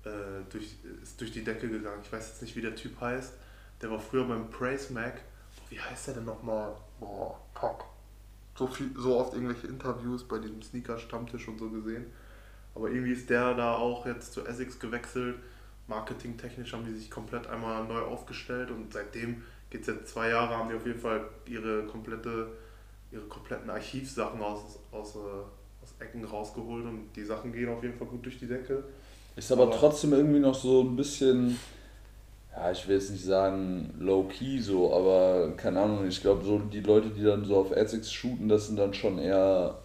[0.04, 2.02] äh, durch, ist durch die Decke gegangen.
[2.02, 3.32] Ich weiß jetzt nicht, wie der Typ heißt.
[3.80, 5.22] Der war früher beim Praise Mac.
[5.70, 6.76] Wie heißt der denn nochmal?
[7.00, 7.86] Boah, fuck.
[8.54, 12.06] So, viel, so oft irgendwelche Interviews bei diesem Sneaker-Stammtisch und so gesehen.
[12.76, 15.36] Aber irgendwie ist der da auch jetzt zu Essex gewechselt.
[15.88, 20.56] Marketingtechnisch haben die sich komplett einmal neu aufgestellt und seitdem geht es jetzt zwei Jahre,
[20.56, 22.48] haben die auf jeden Fall ihre komplette,
[23.10, 27.96] ihre kompletten Archivsachen aus, aus, äh, aus Ecken rausgeholt und die Sachen gehen auf jeden
[27.96, 28.84] Fall gut durch die Decke.
[29.36, 31.58] Ist aber, aber trotzdem irgendwie noch so ein bisschen,
[32.52, 36.80] ja, ich will jetzt nicht sagen low-key so, aber keine Ahnung, ich glaube, so die
[36.80, 39.78] Leute, die dann so auf Essex shooten, das sind dann schon eher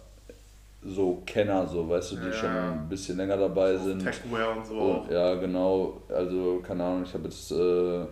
[0.84, 4.02] so Kenner, so, weißt du, die ja, schon ein bisschen länger dabei sind.
[4.02, 4.78] Techwear und so.
[4.78, 8.04] Und, ja, genau, also keine Ahnung, ich habe jetzt äh,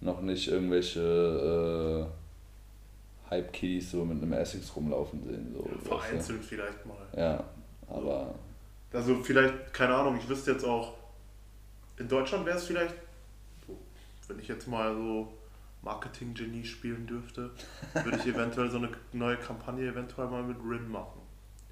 [0.00, 2.08] noch nicht irgendwelche
[3.28, 5.54] äh, Hype-Keys so mit einem Essex rumlaufen sehen.
[5.56, 6.56] So, ja, vereinzelt weißt du?
[6.56, 6.96] vielleicht mal.
[7.16, 7.44] Ja,
[7.88, 8.34] aber
[8.94, 10.92] also vielleicht, keine Ahnung, ich wüsste jetzt auch,
[11.98, 12.94] in Deutschland wäre es vielleicht,
[14.28, 15.32] wenn ich jetzt mal so
[15.84, 17.50] Marketing-Genie spielen dürfte,
[17.92, 21.20] würde ich eventuell so eine neue Kampagne eventuell mal mit Rin machen.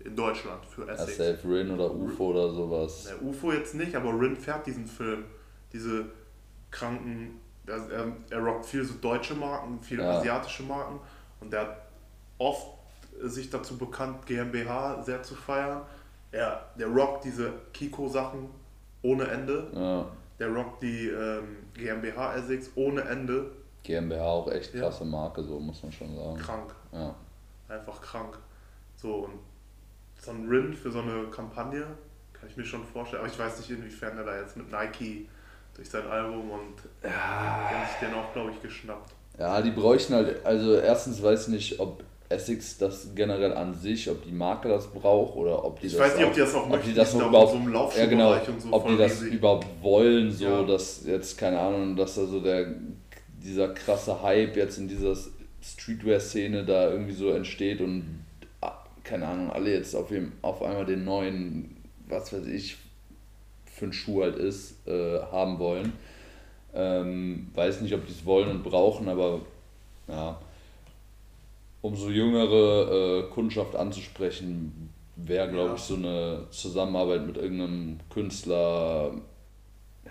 [0.00, 1.18] In Deutschland für Essex.
[1.18, 3.08] Ja, safe Rin oder UFO oder sowas.
[3.08, 5.24] Ja, UFO jetzt nicht, aber Rin fährt diesen Film.
[5.72, 6.06] Diese
[6.70, 10.18] kranken, er, er, er rockt viel so deutsche Marken, viele ja.
[10.18, 10.98] asiatische Marken
[11.40, 11.76] und der hat
[12.38, 12.66] oft
[13.22, 15.82] sich dazu bekannt, GmbH sehr zu feiern
[16.32, 18.48] er, der rockt diese Kiko-Sachen
[19.02, 19.70] ohne Ende.
[19.74, 20.06] Ja.
[20.38, 23.52] Der rockt die ähm, GmbH R6 ohne Ende.
[23.82, 25.10] GmbH auch echt krasse ja.
[25.10, 26.38] Marke, so muss man schon sagen.
[26.38, 26.74] Krank.
[26.92, 27.14] Ja.
[27.68, 28.38] Einfach krank.
[28.96, 29.38] So, und
[30.20, 31.84] so ein Rin für so eine Kampagne
[32.32, 33.22] kann ich mir schon vorstellen.
[33.22, 35.28] Aber ich weiß nicht, inwiefern er da jetzt mit Nike
[35.74, 37.08] durch sein Album und ja.
[37.08, 39.12] die haben sich den auch, glaube ich, geschnappt.
[39.38, 44.10] Ja, die bräuchten halt, also erstens weiß ich nicht, ob Essex das generell an sich,
[44.10, 46.02] ob die Marke das braucht oder ob die ich das.
[46.02, 48.88] weiß nicht, ob die das auch ob die das überhaupt, so ja, genau, so ob
[48.88, 49.34] die das riesig.
[49.34, 50.62] überhaupt wollen, so ja.
[50.62, 52.74] dass jetzt, keine Ahnung, dass da so der,
[53.42, 55.16] dieser krasse Hype jetzt in dieser
[55.62, 58.24] Streetwear-Szene da irgendwie so entsteht und
[58.60, 61.76] ah, keine Ahnung, alle jetzt auf, dem, auf einmal den neuen,
[62.08, 62.76] was weiß ich,
[63.66, 65.92] für einen Schuh halt ist, äh, haben wollen.
[66.74, 69.40] Ähm, weiß nicht, ob die es wollen und brauchen, aber
[70.08, 70.38] ja
[71.82, 75.74] um so jüngere äh, Kundschaft anzusprechen, wäre, glaube ja.
[75.74, 79.12] ich, so eine Zusammenarbeit mit irgendeinem Künstler,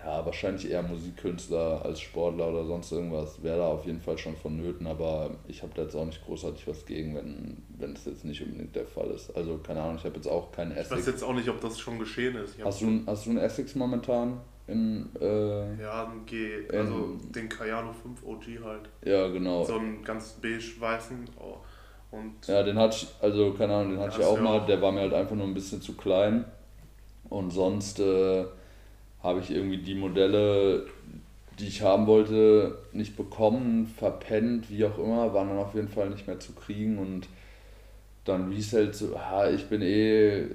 [0.04, 4.36] ja, wahrscheinlich eher Musikkünstler als Sportler oder sonst irgendwas, wäre da auf jeden Fall schon
[4.36, 8.24] vonnöten, aber ich habe da jetzt auch nicht großartig was gegen, wenn, wenn das jetzt
[8.24, 9.34] nicht unbedingt der Fall ist.
[9.36, 10.90] Also, keine Ahnung, ich habe jetzt auch keinen Essex.
[10.90, 12.56] Ich weiß jetzt auch nicht, ob das schon geschehen ist.
[12.64, 14.40] Hast du, hast du einen Essex momentan?
[14.66, 18.88] In, äh, ja, ein G, also in, den Cayano 5 OG halt.
[19.04, 19.64] Ja, genau.
[19.64, 21.28] So einen ganz beige-weißen.
[21.38, 21.56] Oh.
[22.12, 24.66] Und ja, den hatte ich, also keine Ahnung, den hatte ich auch mal, auch.
[24.66, 26.44] der war mir halt einfach nur ein bisschen zu klein.
[27.28, 28.44] Und sonst äh,
[29.22, 30.86] habe ich irgendwie die Modelle,
[31.58, 36.10] die ich haben wollte, nicht bekommen, verpennt, wie auch immer, waren dann auf jeden Fall
[36.10, 37.28] nicht mehr zu kriegen und
[38.24, 40.46] dann wie es halt so, ah, ich bin eh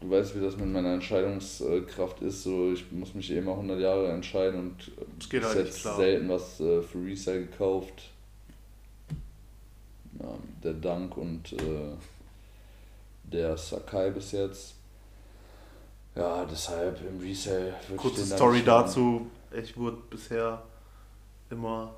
[0.00, 2.42] du weißt, wie das mit meiner Entscheidungskraft ist.
[2.42, 6.28] So, ich muss mich eh immer 100 Jahre entscheiden und Es geht halt jetzt selten
[6.28, 8.10] was äh, für Resale gekauft.
[10.20, 11.96] Ja, der Dank und äh,
[13.24, 14.74] der Sakai bis jetzt.
[16.18, 19.30] Ja, deshalb im Resale würde ich Kurze den da Story dazu.
[19.52, 20.62] Ich wurde bisher
[21.48, 21.94] immer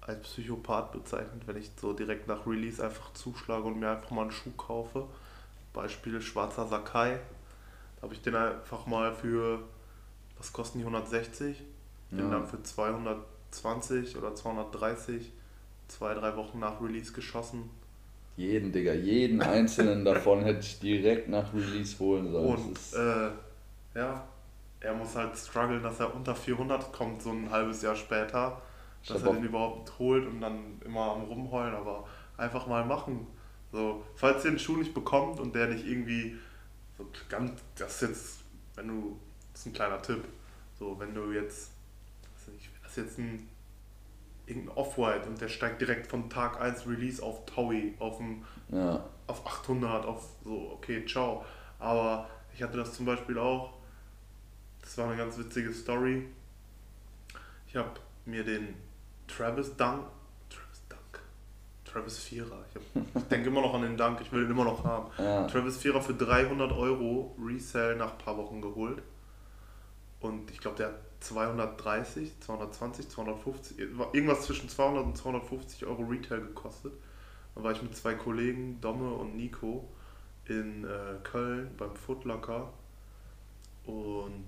[0.00, 4.22] als Psychopath bezeichnet, wenn ich so direkt nach Release einfach zuschlage und mir einfach mal
[4.22, 5.04] einen Schuh kaufe.
[5.74, 7.20] Beispiel schwarzer Sakai.
[7.96, 9.60] Da habe ich den einfach mal für,
[10.38, 11.62] was kosten die 160?
[12.10, 12.30] Den Ja.
[12.30, 15.30] dann für 220 oder 230
[15.88, 17.68] zwei, drei Wochen nach Release geschossen.
[18.38, 22.46] Jeden, Digga, jeden einzelnen davon hätte ich direkt nach Release holen sollen.
[22.46, 23.30] Und Das äh,
[23.96, 24.28] ja,
[24.78, 28.62] er muss halt strugglen, dass er unter 400 kommt, so ein halbes Jahr später,
[29.02, 33.26] Ich dass er den überhaupt holt und dann immer am Rumheulen, aber einfach mal machen.
[33.72, 36.36] So, falls ihr den Schuh nicht bekommt und der nicht irgendwie
[36.96, 38.38] so ganz, das ist jetzt,
[38.76, 39.18] wenn du,
[39.52, 40.22] das ist ein kleiner Tipp,
[40.78, 41.72] so, wenn du jetzt,
[42.36, 43.48] weiß nicht, das ist jetzt ein
[44.48, 49.04] irgendein Off-White und der steigt direkt von Tag 1 Release auf Taui, auf dem ja,
[49.26, 51.44] auf 800, auf so, okay, ciao.
[51.78, 53.74] Aber ich hatte das zum Beispiel auch,
[54.80, 56.26] das war eine ganz witzige Story.
[57.66, 57.90] Ich habe
[58.24, 58.74] mir den
[59.26, 60.06] Travis Dunk,
[60.48, 61.20] Travis Dunk,
[61.84, 64.82] Travis Vierer, ich, ich denke immer noch an den Dunk, ich will den immer noch
[64.84, 65.10] haben.
[65.18, 65.46] ja.
[65.46, 69.02] Travis Vierer für 300 Euro Resell nach ein paar Wochen geholt.
[70.20, 76.40] Und ich glaube, der hat 230, 220, 250, irgendwas zwischen 200 und 250 Euro Retail
[76.40, 76.92] gekostet.
[77.54, 79.88] Da war ich mit zwei Kollegen, Domme und Nico,
[80.46, 82.72] in äh, Köln beim Footlocker.
[83.84, 84.46] Und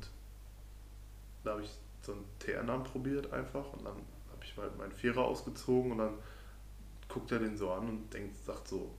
[1.45, 1.71] da habe ich
[2.03, 3.73] so einen TN anprobiert einfach.
[3.73, 6.15] Und dann habe ich mal meinen Vierer ausgezogen und dann
[7.09, 8.91] guckt er den so an und denkt, sagt so,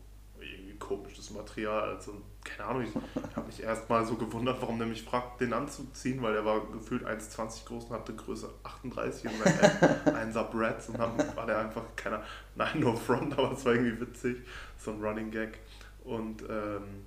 [0.45, 1.89] irgendwie komisches Material.
[1.89, 5.53] Also, keine Ahnung, ich habe mich erst mal so gewundert, warum der mich fragt, den
[5.53, 10.89] anzuziehen, weil er war gefühlt 1,20 groß und hatte Größe 38 und ein 1er Brads
[10.89, 12.23] und dann war der einfach keiner,
[12.55, 14.37] nein, no front, aber es war irgendwie witzig,
[14.77, 15.59] so ein Running Gag.
[16.03, 17.05] Und ähm,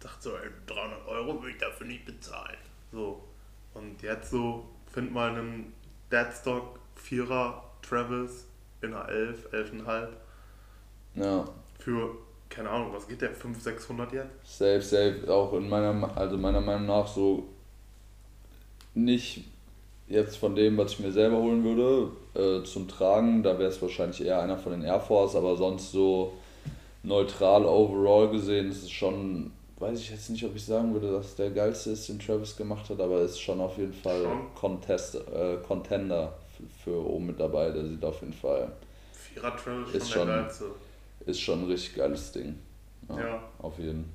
[0.00, 2.58] dachte so, ey, 300 Euro will ich dafür nicht bezahlen.
[2.92, 3.24] So,
[3.74, 5.72] und jetzt so, find mal einen
[6.10, 8.46] Deadstock 4er Travis
[8.82, 10.08] in einer 11, 11,5
[11.14, 11.44] ja.
[11.82, 12.10] Für,
[12.48, 14.28] keine Ahnung, was geht der, 500, 600 jetzt?
[14.44, 15.16] Safe, safe.
[15.28, 17.48] Auch in meiner, also meiner Meinung nach so
[18.94, 19.44] nicht
[20.08, 23.42] jetzt von dem, was ich mir selber holen würde, äh, zum Tragen.
[23.42, 26.34] Da wäre es wahrscheinlich eher einer von den Air Force, aber sonst so
[27.02, 31.34] neutral overall gesehen ist es schon, weiß ich jetzt nicht, ob ich sagen würde, dass
[31.34, 34.54] der geilste ist, den Travis gemacht hat, aber ist schon auf jeden Fall Schon.
[34.54, 37.70] Contest, äh, Contender für, für oben mit dabei.
[37.70, 38.70] Der sieht auf jeden Fall,
[39.12, 40.66] Vierer Travis Ist schon der geilste.
[41.26, 42.58] Ist schon ein richtig geiles Ding.
[43.08, 43.42] Ja, Ja.
[43.58, 44.12] Auf jeden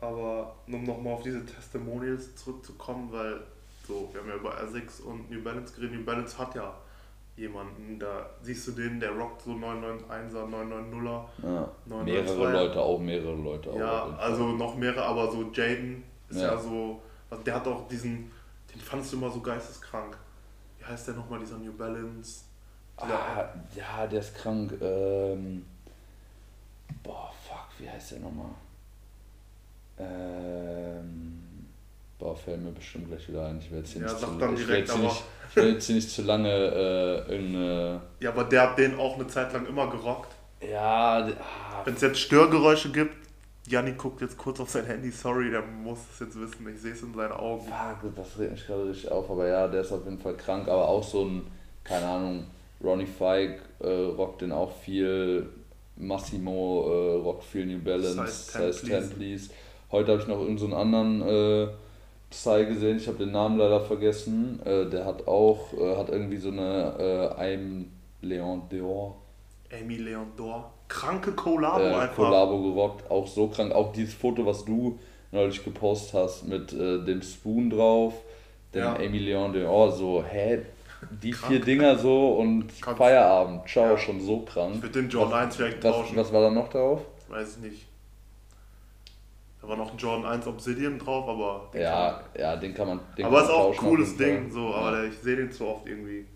[0.00, 3.40] Aber um nochmal auf diese Testimonials zurückzukommen, weil
[3.86, 5.94] so, wir haben ja über Essex und New Balance geredet.
[5.98, 6.74] New Balance hat ja
[7.36, 11.24] jemanden, da siehst du den, der rockt so 991er, 990er.
[11.42, 11.70] Ja.
[11.88, 12.04] 992er.
[12.04, 13.78] Mehrere Leute auch, mehrere Leute auch.
[13.78, 14.14] Ja, Fall.
[14.18, 16.58] also noch mehrere, aber so Jaden ist ja, Ja.
[16.58, 18.30] so, also der hat auch diesen,
[18.72, 20.16] den fandest du immer so geisteskrank.
[20.78, 22.44] Wie heißt der nochmal, dieser New Balance?
[23.02, 24.74] Dieser, Ah, ja, der ist krank.
[24.80, 25.64] Ähm,
[27.02, 28.50] boah, fuck, wie heißt der nochmal?
[29.98, 31.66] Ähm,
[32.18, 33.58] boah, fällt mir bestimmt gleich wieder ein.
[33.58, 35.96] Ich werde jetzt hier Ja, nicht, zu, ich direkt, jetzt nicht, ich werd jetzt hier
[35.96, 38.00] nicht zu lange äh, irgendeine.
[38.20, 40.34] ja, aber der hat den auch eine Zeit lang immer gerockt.
[40.60, 43.14] Ja, ah, Wenn es jetzt Störgeräusche gibt,
[43.68, 46.92] Janni guckt jetzt kurz auf sein Handy, sorry, der muss es jetzt wissen, ich sehe
[46.92, 47.66] es in seinen Augen.
[47.66, 49.30] fuck, das regt mich gerade richtig auf.
[49.30, 50.68] Aber ja, der ist auf jeden Fall krank.
[50.68, 51.46] Aber auch so ein,
[51.84, 52.44] keine Ahnung,
[52.82, 55.48] Ronnie Fike äh, rockt den auch viel.
[55.98, 59.50] Massimo äh, rockt viel New Balance, Size 10, Size 10, please.
[59.90, 61.68] Heute habe ich noch irgendeinen so anderen äh,
[62.30, 64.60] Psy gesehen, ich habe den Namen leider vergessen.
[64.64, 67.86] Äh, der hat auch, äh, hat irgendwie so eine äh, I'm
[68.20, 69.16] Leon Dior
[69.70, 72.16] Amy Leon Dor, kranke Collabo äh, einfach.
[72.16, 73.72] Collabo gerockt, auch so krank.
[73.72, 74.98] Auch dieses Foto, was du
[75.30, 78.14] neulich gepostet hast mit äh, dem Spoon drauf,
[78.72, 78.96] dem Ja.
[78.96, 80.62] Amy Leon Dior, so, hä,
[81.22, 81.52] die Krank.
[81.52, 82.98] vier Dinger so und Krank.
[82.98, 83.98] Feierabend, ciao, Ja.
[83.98, 84.74] schon so Ich krank.
[84.82, 86.16] würde den Jordan 1 vielleicht Was, tauschen.
[86.16, 87.02] was war da noch drauf?
[87.28, 87.86] Weiß ich nicht.
[89.60, 91.68] Da war noch ein Jordan 1 Obsidian drauf, aber.
[91.78, 93.00] Ja, ja, den kann man.
[93.16, 94.16] Den aber kann ist man auch ein cooles.
[94.16, 96.26] Ding, so, aber der, ich sehe den zu oft irgendwie.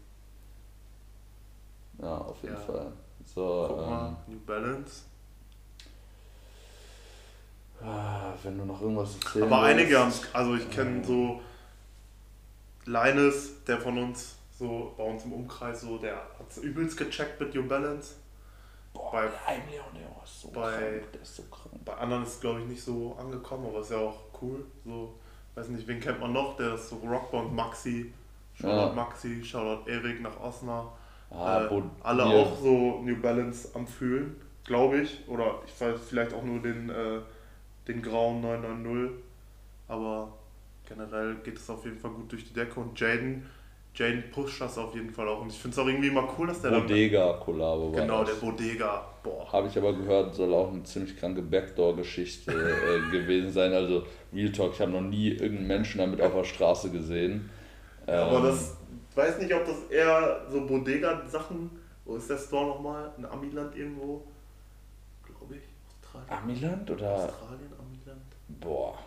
[2.01, 2.61] Ja, auf jeden Ja.
[2.61, 2.93] Fall.
[3.25, 5.03] So, Guck ähm, mal, New Balance.
[7.83, 11.41] ah, wenn du noch irgendwas erzählen Aber einige haben also ich kenne so
[12.87, 17.55] Linus, der von uns so bei uns im Umkreis so, der hat übelst gecheckt mit
[17.55, 18.15] New Balance.
[18.95, 21.85] Boah, bei, Euro ist so bei- krank, der ist so krank.
[21.85, 24.65] bei anderen ist es glaube ich nicht so angekommen, aber ist ja auch cool.
[24.85, 25.15] So,
[25.55, 26.57] weiß nicht, wen kennt man noch?
[26.57, 28.13] Der ist so Rockband Maxi.
[28.55, 28.93] Shoutout Ja.
[28.93, 30.93] Maxi, Shoutout Erik nach Osnabrück.
[31.31, 35.27] Ah, äh, alle wir- auch so New Balance am Fühlen, glaube ich.
[35.27, 37.21] Oder ich weiß vielleicht auch nur den, äh,
[37.89, 39.13] den grauen 990.
[39.89, 40.35] Aber
[40.87, 42.79] generell geht es auf jeden Fall gut durch die Decke.
[42.79, 43.49] Und Jaden,
[43.95, 45.43] Jaden pusht das auf jeden Fall auch.
[45.43, 48.01] Und ich finde es auch irgendwie immer cool, dass der Bodega-Kollabo war.
[48.01, 48.39] Genau, das.
[48.39, 49.07] der Bodega.
[49.23, 49.53] Boah.
[49.53, 53.73] Habe ich aber gehört, soll auch eine ziemlich kranke Backdoor-Geschichte äh, gewesen sein.
[53.73, 57.51] Also Real Talk, ich habe noch nie irgendeinen Menschen damit auf der Straße gesehen.
[58.07, 58.77] Ja, aber Ähm, das,
[59.11, 61.71] ich weiß nicht, ob das eher so Bodega-Sachen,
[62.07, 63.13] wo ist der Store nochmal?
[63.19, 64.25] In Amiland irgendwo?
[65.25, 65.63] Glaube ich.
[66.03, 66.43] Australien.
[66.43, 67.13] Amiland oder?
[67.15, 68.23] Australien, Amiland.
[68.49, 68.99] Boah.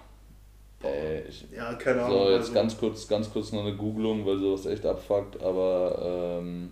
[1.28, 2.18] Ich, Ja, keine Ahnung.
[2.18, 6.40] so, jetzt also- ganz kurz, ganz kurz noch eine Googlung, weil sowas echt abfuckt, aber
[6.40, 6.72] ähm,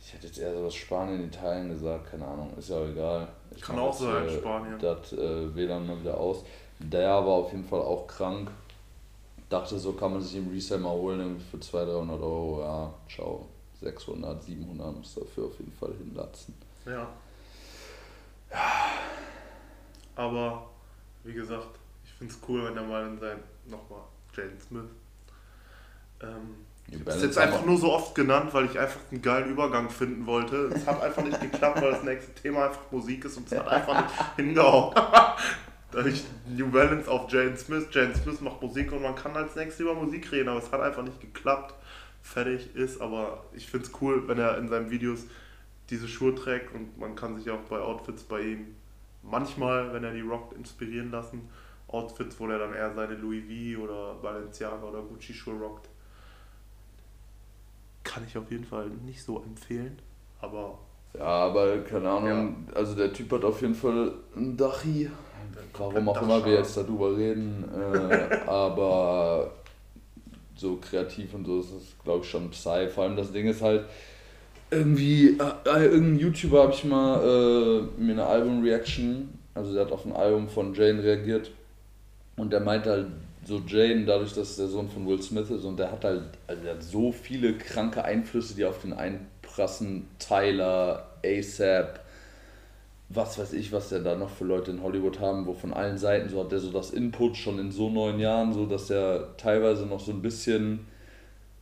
[0.00, 3.28] ich hätte jetzt eher sowas Spanien, Italien gesagt, keine Ahnung, ist ja auch egal.
[3.54, 4.78] Ich Kann auch sein, hier Spanien.
[4.78, 6.44] Das äh, WLAN mal wieder aus.
[6.78, 8.50] Der war auf jeden Fall auch krank.
[9.48, 12.60] Dachte, so kann man sich im Resale mal holen, irgendwie für 200, 300 Euro.
[12.62, 13.46] Ja, ciao.
[13.80, 16.54] 600, 700 muss dafür auf jeden Fall hinlatzen.
[16.84, 17.08] Ja.
[20.14, 20.66] Aber,
[21.24, 21.78] wie gesagt,
[22.18, 24.02] finde es cool, wenn er mal in sein, nochmal,
[24.34, 24.90] Jaden Smith.
[26.22, 29.50] Ähm, ich habe es jetzt einfach nur so oft genannt, weil ich einfach einen geilen
[29.50, 30.70] Übergang finden wollte.
[30.72, 33.66] Es hat einfach nicht geklappt, weil das nächste Thema einfach Musik ist und es hat
[33.66, 34.94] einfach nicht hingehauen.
[35.92, 37.86] Da ich New Balance auf Jaden Smith.
[37.92, 40.80] Jaden Smith macht Musik und man kann als nächstes über Musik reden, aber es hat
[40.80, 41.74] einfach nicht geklappt.
[42.22, 45.26] Fertig ist, aber ich finde es cool, wenn er in seinen Videos
[45.88, 48.74] diese Schuhe trägt und man kann sich auch bei Outfits bei ihm
[49.22, 51.48] manchmal, wenn er die rockt, inspirieren lassen.
[51.88, 55.88] Outfits, wo er dann eher seine Louis V oder Balenciaga oder Gucci Schuhe rockt.
[58.02, 59.98] Kann ich auf jeden Fall nicht so empfehlen,
[60.40, 60.78] aber
[61.14, 65.10] Ja, aber keine Ahnung, also der Typ hat auf jeden Fall ein Dachi.
[65.78, 69.52] Warum auch immer wir jetzt darüber reden, äh, aber
[70.54, 72.88] so kreativ und so ist es, glaube ich, schon Psy.
[72.88, 73.84] Vor allem das Ding ist halt,
[74.70, 79.92] irgendwie, äh, äh, irgendein YouTuber habe ich mal äh, mir eine Album-Reaction, also der hat
[79.92, 81.50] auf ein Album von Jane reagiert
[82.36, 83.06] und der meinte halt,
[83.44, 86.62] so Jane, dadurch, dass der Sohn von Will Smith ist und der hat halt, also
[86.62, 90.08] der hat so viele kranke Einflüsse, die auf den einprassen.
[90.18, 92.00] Tyler, ASAP,
[93.08, 95.96] was weiß ich, was der da noch für Leute in Hollywood haben, wo von allen
[95.96, 99.36] Seiten so hat der so das Input schon in so neun Jahren, so dass er
[99.36, 100.80] teilweise noch so ein bisschen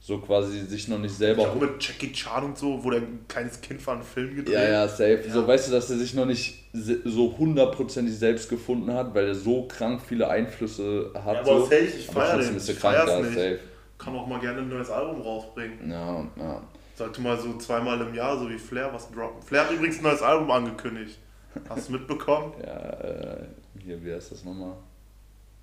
[0.06, 3.24] so quasi sich noch nicht selber auch mit Jackie Chan und so, wo der ein
[3.26, 4.52] kleines Kind war, einen Film gedreht.
[4.52, 5.22] ja, ja, safe.
[5.26, 5.32] Ja.
[5.32, 9.34] So, weißt du, dass er sich noch nicht so hundertprozentig selbst gefunden hat, weil er
[9.34, 11.36] so krank viele Einflüsse hat.
[11.36, 11.62] Ja, aber so.
[11.62, 12.74] safe, ich Aber feier trotzdem den.
[12.74, 13.28] Ich krank, ja, nicht.
[13.32, 13.60] safe.
[13.96, 15.90] Kann auch mal gerne ein neues Album rausbringen.
[15.90, 16.62] Ja, ja.
[16.96, 19.40] Sollte mal so zweimal im Jahr, so wie Flair, was droppen.
[19.40, 21.18] Flair hat übrigens ein neues Album angekündigt.
[21.66, 22.52] Hast du mitbekommen?
[22.62, 23.46] Ja, äh,
[23.82, 24.74] hier, wie heißt das nochmal?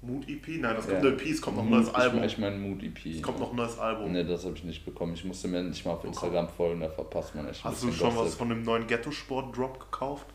[0.01, 0.47] Mood EP?
[0.59, 0.93] Nein, das Ja.
[0.93, 2.23] kommt eine EP, es kommt noch ein neues Album.
[2.23, 3.05] Ich, meine Mood EP.
[3.05, 4.11] Es kommt noch ein neues Album.
[4.11, 5.13] Ne, das habe ich nicht bekommen.
[5.13, 8.07] Ich musste mir nicht mal auf Instagram folgen, da verpasst man echt Hast du schon
[8.09, 8.37] was Gossip.
[8.39, 10.25] von dem neuen Ghetto-Sport-Drop gekauft?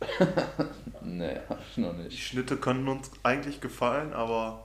[1.02, 2.22] Nee, hab ich noch Die nicht.
[2.22, 4.62] Schnitte können uns eigentlich gefallen, aber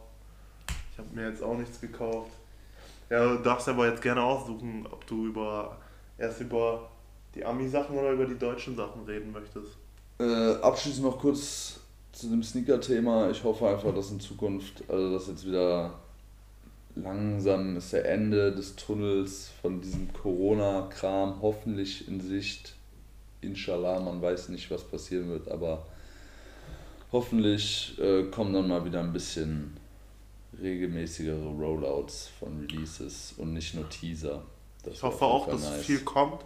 [0.92, 2.32] ich habe mir jetzt auch nichts gekauft.
[3.10, 5.78] Ja, du darfst aber jetzt gerne aussuchen, ob du über
[6.18, 6.90] erst über
[7.36, 9.78] die Ami-Sachen oder über die deutschen Sachen reden möchtest.
[10.20, 11.80] Äh, abschließend noch kurz
[12.14, 13.30] zu dem Sneaker-Thema.
[13.32, 16.00] Ich hoffe einfach, dass in Zukunft, also dass jetzt wieder
[16.96, 22.76] langsam ist der Ende des Tunnels von diesem Corona-Kram hoffentlich in Sicht.
[23.42, 25.86] Inshallah, man weiß nicht, was passieren wird, aber
[27.12, 29.76] hoffentlich äh, kommen dann mal wieder ein bisschen
[30.62, 34.44] regelmäßigere Rollouts von Releases und nicht nur Teaser.
[34.84, 36.46] Das Ich hoffe auch, dass Fall viel kommt.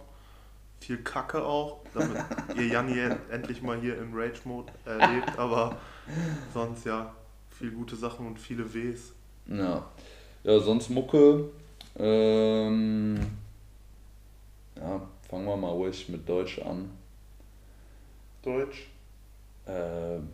[0.80, 2.16] Viel Kacke auch, damit
[2.56, 2.98] ihr Janni
[3.30, 5.32] endlich mal hier in Rage-Mode erlebt.
[5.38, 5.76] Aber
[6.54, 7.14] sonst ja,
[7.50, 9.12] viel gute Sachen und viele Ws.
[9.46, 9.86] Ja,
[10.44, 11.50] ja sonst Mucke.
[11.96, 13.18] Ähm,
[14.76, 16.90] ja, fangen wir mal ruhig mit Deutsch an.
[18.42, 18.88] Deutsch.
[19.66, 20.28] Ähm,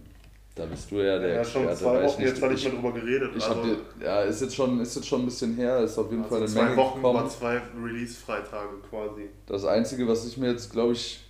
[0.54, 2.92] da bist du ja der Ja, schon Experte, zwei Wochen jetzt, weil ich mal drüber
[2.92, 5.98] geredet ich also, dir, ja, ist jetzt schon, ist jetzt schon ein bisschen her, ist
[5.98, 7.30] auf jeden also Fall eine zwei Menge Wochen über gekommen.
[7.30, 9.28] zwei Release-Freitage quasi.
[9.46, 11.24] Das Einzige, was ich mir jetzt, glaube ich,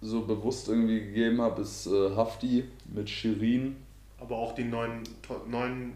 [0.00, 3.76] so bewusst irgendwie gegeben habe, ist äh, Hafti mit Shirin.
[4.18, 5.02] Aber auch die 9,
[5.48, 5.92] 9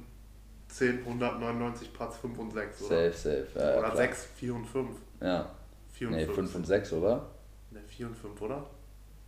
[0.68, 2.88] 10, 199 Parts 5 und 6, oder?
[2.88, 3.46] Safe, safe.
[3.54, 3.96] Ja, ja, oder klar.
[3.96, 4.88] 6, 4 und 5.
[5.20, 5.50] Ja,
[5.92, 6.34] 4 und nee, 5.
[6.36, 7.26] 5 und 6, oder?
[7.70, 8.66] Ne, 4 und 5, oder?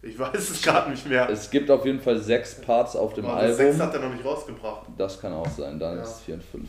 [0.09, 1.29] Ich weiß es gerade nicht mehr.
[1.31, 3.87] Es gibt auf jeden Fall sechs Parts auf dem Aber das 6 Album.
[3.87, 4.87] hat er noch nicht rausgebracht.
[4.97, 6.03] Das kann auch sein, dann Ja.
[6.03, 6.69] ist es 4 und 5.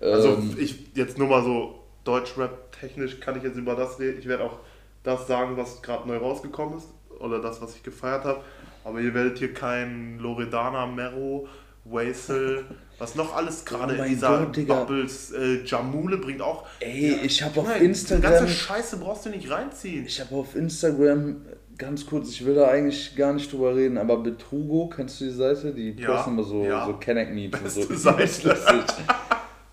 [0.00, 4.18] Also Ähm, ich jetzt nur mal so Deutschrap technisch kann ich jetzt über das reden.
[4.18, 4.58] Ich werde auch
[5.02, 6.88] das sagen, was gerade neu rausgekommen ist
[7.20, 8.40] oder das, was ich gefeiert habe.
[8.84, 11.48] Aber ihr werdet hier kein Loredana, Mero,
[11.84, 12.64] Waisel,
[12.98, 14.66] was noch alles gerade Oh mein dieser Gott.
[14.66, 16.66] Bubbles, äh, Jamule bringt auch.
[16.80, 18.32] Ey, ich habe auf Nein, Die Instagram.
[18.32, 20.04] ganze Scheiße brauchst du nicht reinziehen.
[20.06, 21.36] Ich habe auf Instagram,
[21.78, 25.30] ganz kurz, ich will da eigentlich gar nicht drüber reden, aber Betrugo, kennst du die
[25.30, 25.72] Seite?
[25.72, 26.86] Die Ja, posten immer so, ja.
[26.86, 27.94] so Kenneck-Memes und so.
[27.96, 28.56] Seite.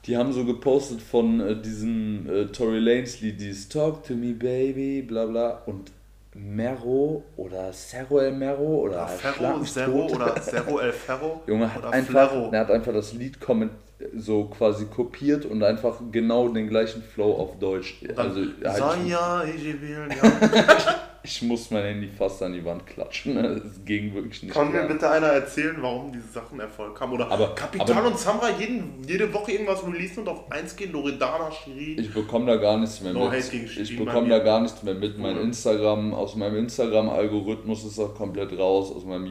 [0.06, 4.34] Die haben so gepostet von äh, diesem äh, Tory Lanez Lied, dieses Talk to me
[4.34, 5.62] baby, bla bla.
[5.66, 5.91] Und
[6.36, 10.16] Mero oder Cerro El Mero oder Schlag Ferro, tot.
[10.16, 11.41] oder Zero El Ferro.
[11.47, 13.72] Junge hat oder einfach, er hat einfach das Lied komment
[14.16, 18.02] so quasi kopiert und einfach genau den gleichen Flow auf Deutsch.
[18.16, 20.76] Also halt, Sonja, ich will, ja.
[21.24, 23.36] ich muss mein Handy fast an die Wand klatschen.
[23.36, 23.62] ne?
[23.66, 24.54] Es ging wirklich nicht.
[24.54, 24.88] Kann mir klar.
[24.89, 27.14] bitte einer erzählen, warum diese Sachen Erfolg haben?
[27.14, 30.91] Oder Aber- Kapital aber- und Samra jeden, jede Woche irgendwas releasen und auf 1 gehen,
[30.91, 31.96] Loredana, Shiri.
[32.00, 33.54] Ich bekomme da gar nichts mehr No mit.
[33.54, 34.44] Ich bekomme da mir.
[34.44, 35.18] gar nichts mehr mit.
[35.18, 35.38] Mein.
[35.38, 38.91] Instagram, aus meinem Instagram-Algorithmus ist das komplett raus.
[38.94, 39.26] Aus meinem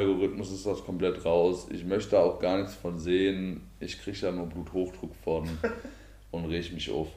[0.00, 1.66] YouTube-Algorithmus ist das komplett raus.
[1.70, 3.68] Ich möchte auch gar nichts von sehen.
[3.80, 5.48] Ich kriege da nur Bluthochdruck von
[6.30, 7.08] und reg mich auf.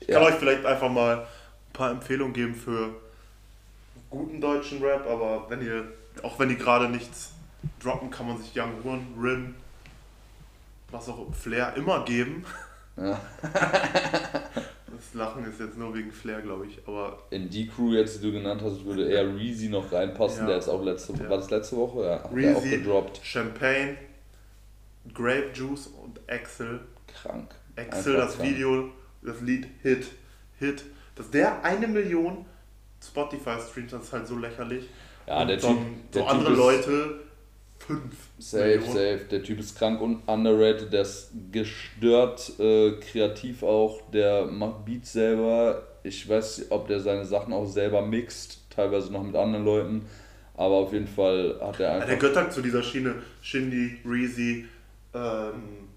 [0.00, 2.90] Ich kann euch vielleicht einfach mal ein paar Empfehlungen geben für
[4.10, 5.84] guten deutschen Rap, aber wenn ihr,
[6.22, 7.32] auch wenn die gerade nichts
[7.82, 9.54] droppen, kann man sich Young Horn, Rin,
[10.90, 12.44] was auch Flair immer geben.
[12.96, 13.20] Ja.
[15.16, 18.26] Das Lachen ist jetzt nur wegen Flair, glaube ich, aber In die Crew jetzt, die
[18.26, 20.40] du genannt hast, würde eher Reezy noch reinpassen.
[20.40, 20.48] Ja.
[20.48, 21.30] Der ist auch letzte Ja.
[21.30, 22.04] War das letzte Woche?
[22.04, 23.20] Ja, hat der auch Reezy, gedroppt.
[23.22, 23.96] Champagne,
[25.14, 26.80] Grape Juice und Axel.
[27.06, 27.54] Krank.
[27.76, 28.50] Axel, das krank.
[28.50, 28.90] Video,
[29.22, 30.06] das Lied Hit.
[30.58, 30.84] Hit.
[31.14, 32.44] Dass der eine Million
[33.02, 34.86] Spotify-Streams hat, ist halt so lächerlich.
[35.26, 37.20] Ja, der Und dann Typ, so der andere typ ist, Leute
[37.78, 38.14] fünf.
[38.38, 38.86] Safe, Millionen.
[38.92, 39.20] safe.
[39.30, 40.92] Der Typ ist krank und underrated.
[40.92, 44.00] Der ist gestört, äh, kreativ auch.
[44.12, 45.82] Der macht Beats selber.
[46.02, 50.06] Ich weiß, nicht, ob der seine Sachen auch selber mixt, teilweise noch mit anderen Leuten.
[50.54, 52.08] Aber auf jeden Fall hat er einfach.
[52.08, 53.16] der gehört halt zu dieser Schiene.
[53.42, 54.64] Shindy, Reezy,
[55.14, 55.88] ähm,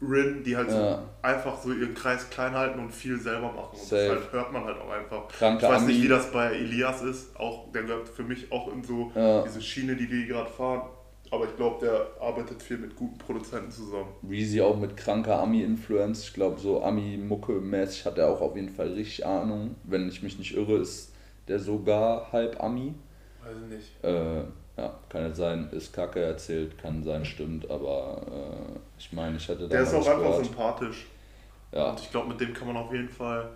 [0.00, 1.02] Rin, die halt so Ja.
[1.22, 3.68] einfach so ihren Kreis klein halten und viel selber machen.
[3.70, 4.08] Und das Safe.
[4.10, 5.28] halt hört man halt auch einfach.
[5.28, 6.04] Kranke ich weiß nicht, Ami.
[6.04, 7.36] wie das bei Elias ist.
[7.38, 9.42] Auch, der gehört für mich auch in so Ja.
[9.44, 10.88] diese Schiene, die die gerade fahren.
[11.32, 14.10] Aber ich glaube, der arbeitet viel mit guten Produzenten zusammen.
[14.28, 16.24] Reezy auch mit kranker Ami-Influence.
[16.24, 19.74] Ich glaube, so Ami-Mucke-mäßig hat er auch auf jeden Fall richtig Ahnung.
[19.84, 21.10] Wenn ich mich nicht irre, ist
[21.48, 22.92] der sogar halb Ami.
[23.42, 24.04] Weiß ich nicht.
[24.04, 24.40] Äh,
[24.76, 29.48] ja, kann jetzt sein, ist Kacke erzählt, kann sein, stimmt, aber äh, ich meine, ich
[29.48, 30.44] hätte da Der ist auch einfach gehört.
[30.44, 31.06] sympathisch.
[31.72, 33.48] Ja, Und ich glaube, mit dem kann man auf jeden Fall,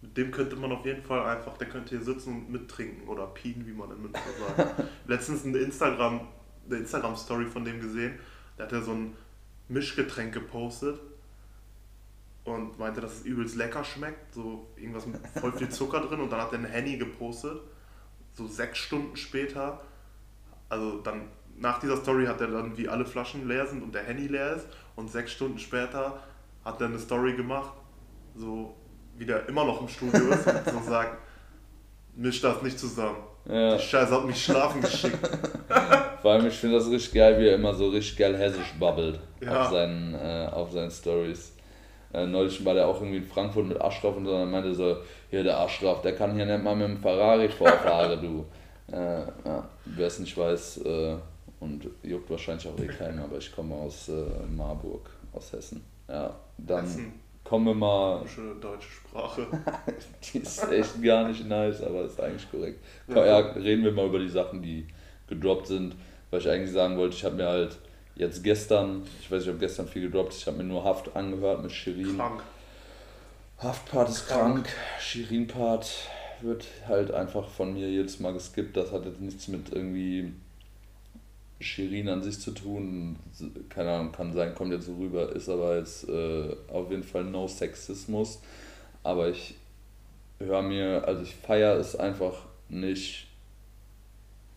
[0.00, 3.28] mit dem könnte man auf jeden Fall einfach, der könnte hier sitzen und mittrinken oder
[3.28, 4.20] pien, wie man in Münster
[4.56, 4.82] sagt.
[5.06, 6.20] Letztens eine Instagram,
[6.66, 8.18] eine Instagram-Story von dem gesehen,
[8.56, 9.16] da hat er so ein
[9.68, 11.00] Mischgetränk gepostet
[12.44, 16.20] und meinte, dass es übelst lecker schmeckt, so irgendwas mit voll viel Zucker drin.
[16.20, 17.60] Und dann hat er einen Henny gepostet,
[18.34, 19.80] so sechs Stunden später,
[20.68, 24.04] also dann nach dieser Story hat er dann, wie alle Flaschen leer sind und der
[24.04, 24.66] Henny leer ist.
[24.96, 26.22] Und sechs Stunden später
[26.64, 27.74] hat er eine Story gemacht,
[28.34, 28.74] so
[29.16, 31.18] wie der immer noch im Studio ist und so sagt,
[32.14, 33.18] misch das nicht zusammen.
[33.48, 33.76] Ja.
[33.76, 35.18] Die Scheiße hat mich schlafen geschickt.
[36.22, 39.18] vor allem ich finde das richtig geil, wie er immer so richtig geil hessisch babbelt
[39.40, 39.62] Ja.
[39.62, 41.52] auf seinen, äh, auf seinen Stories.
[42.12, 44.74] Äh, neulich war der auch irgendwie in Frankfurt mit Aschraf und so, und er meinte
[44.74, 44.96] so,
[45.30, 48.44] hier der Aschraf, der kann hier nicht mal mit dem Ferrari vorfahren, du.
[48.94, 51.14] Äh, ja, wer es nicht weiß, äh,
[51.60, 54.12] und juckt wahrscheinlich auch eh keiner, aber ich komme aus äh,
[54.54, 55.82] Marburg, aus Hessen.
[56.08, 57.12] Ja, dann Hessen.
[57.44, 59.46] Kommen wir mal Schöne deutsche Sprache.
[60.32, 62.82] Die ist echt gar nicht nice, aber ist eigentlich korrekt.
[63.08, 63.24] Ja.
[63.24, 64.86] Ja, reden wir mal über die Sachen, die
[65.28, 65.94] gedroppt sind.
[66.30, 67.78] Weil ich eigentlich sagen wollte, ich habe mir halt
[68.14, 71.14] jetzt gestern, ich weiß nicht, ob gestern viel gedroppt ist, ich habe mir nur Haft
[71.14, 72.16] angehört mit Shirin.
[72.16, 72.42] Krank.
[73.58, 74.64] Haftpart ist Krank.
[74.64, 74.68] krank,
[74.98, 76.08] Shirin-Part
[76.40, 78.76] wird halt einfach von mir jedes Mal geskippt.
[78.76, 80.32] Das hat jetzt nichts mit irgendwie
[81.62, 83.16] Shirin an sich zu tun.
[83.68, 87.24] Keine Ahnung, kann sein, kommt jetzt so rüber, ist aber jetzt äh, auf jeden Fall
[87.24, 88.40] no Sexismus.
[89.02, 89.54] Aber ich
[90.38, 92.34] höre mir, also ich feiere es einfach
[92.68, 93.28] nicht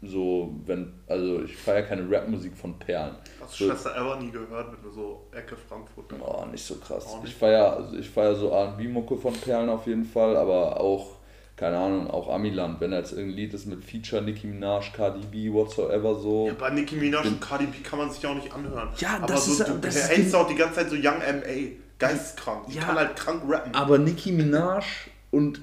[0.02, 3.16] so, wenn, also ich feiere keine Rapmusik von Perlen.
[3.42, 6.22] Hast So- du Schwester Ever nie gehört, wenn du so Ecke Frankfurt bist?
[6.22, 7.16] Oh, nicht so krass.
[7.22, 7.30] Nicht.
[7.30, 11.16] Ich feiere also ich feier so R&B-Mucke von Perlen auf jeden Fall, aber auch,
[11.56, 15.26] keine Ahnung, auch Amiland, wenn da jetzt irgendein Lied ist mit Feature, Nicki Minaj, Cardi
[15.32, 16.48] B, whatsoever so.
[16.48, 18.90] Ja, bei Nicki Minaj und Cardi B kann man sich ja auch nicht anhören.
[18.98, 21.22] Ja, aber das so, ist- du das der ist auch die ganze Zeit so Young
[21.22, 21.72] M.A.
[21.98, 22.68] Geisteskrank.
[22.68, 22.82] Die Ja.
[22.84, 23.74] kann halt krank rappen.
[23.74, 24.84] Aber Nicki Minaj
[25.32, 25.62] und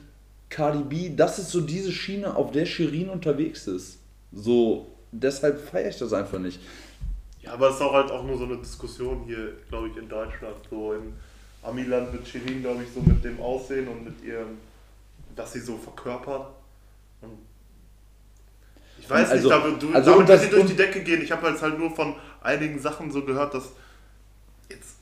[0.49, 3.99] Cardi B, das ist so diese Schiene, auf der Shirin unterwegs ist.
[4.33, 6.59] So, deshalb feiere ich das einfach nicht.
[7.43, 10.09] Ja, aber es ist auch halt auch nur so eine Diskussion hier, glaube ich, in
[10.09, 10.57] Deutschland.
[10.71, 11.13] So in
[11.63, 14.57] Amiland mit Shirin, glaube ich, so mit dem Aussehen und mit ihrem
[15.37, 16.47] was sie so verkörpert.
[17.21, 17.39] Und
[18.99, 21.23] ich weiß Also- nicht, damit, du, also damit das- sie durch die Decke gehen.
[21.23, 23.71] Ich habe jetzt halt nur von einigen Sachen so gehört, dass
[24.69, 24.97] jetzt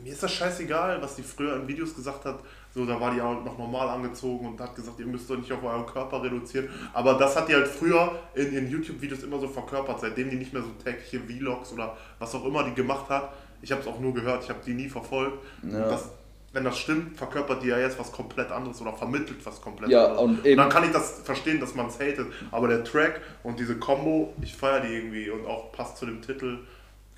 [0.00, 2.40] mir ist das scheißegal, was die früher in Videos gesagt hat.
[2.74, 5.50] So, da war die auch noch normal angezogen und hat gesagt, ihr müsst doch nicht
[5.50, 6.68] auf euren Körper reduzieren.
[6.92, 10.52] Aber das hat die halt früher in ihren YouTube-Videos immer so verkörpert, seitdem die nicht
[10.52, 13.32] mehr so tägliche Vlogs oder was auch immer die gemacht hat.
[13.62, 15.42] Ich habe es auch nur gehört, ich habe die nie verfolgt.
[15.62, 15.88] Ja.
[15.88, 16.10] Das,
[16.56, 20.06] wenn das stimmt, verkörpert die ja jetzt was komplett anderes oder vermittelt was komplett Ja,
[20.06, 20.22] anderes.
[20.22, 22.28] und eben- dann kann ich das verstehen, dass man es hatet.
[22.50, 26.22] Aber der Track und diese Combo, ich feiere die irgendwie und auch passt zu dem
[26.22, 26.60] Titel.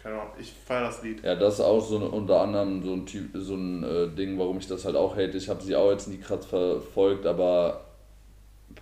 [0.02, 1.22] Keine Ahnung, ich feiere das Lied.
[1.22, 4.36] Ja, das ist auch so eine, unter anderem so ein Typ, so ein äh, Ding,
[4.40, 5.36] warum ich das halt auch hate.
[5.36, 7.82] Ich habe sie auch jetzt nie krass verfolgt, aber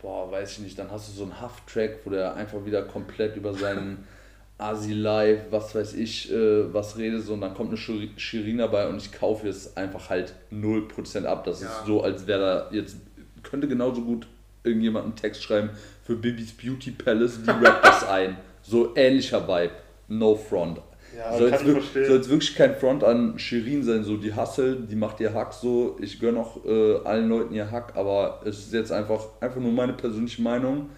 [0.00, 3.36] boah, weiß ich nicht, dann hast du so einen Haft-Track, wo der einfach wieder komplett
[3.36, 4.06] über seinen
[4.58, 8.58] Asi Live, was weiß ich, äh, was redet so und dann kommt eine Shir- Shirin
[8.58, 11.44] dabei und ich kaufe es einfach halt 0% ab.
[11.44, 11.68] Das Ja.
[11.68, 12.40] ist so, als wäre
[12.70, 12.96] da jetzt,
[13.42, 14.26] könnte genauso gut
[14.64, 15.70] irgendjemand einen Text schreiben
[16.02, 18.36] für Bibis Beauty Palace, die rappt das ein.
[18.62, 19.72] So ähnlicher Vibe,
[20.08, 20.80] no front.
[21.16, 24.34] Ja, soll, jetzt ich wirklich, soll jetzt wirklich kein Front an Shirin sein, so die
[24.34, 25.96] Hustle, die macht ihr Hack so.
[26.00, 29.72] Ich gönne auch äh, allen Leuten ihr Hack, aber es ist jetzt einfach, einfach nur
[29.72, 30.90] meine persönliche Meinung.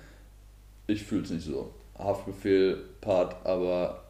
[0.87, 1.71] Ich fühle es nicht so.
[1.99, 4.03] Haftbefehl, Part, aber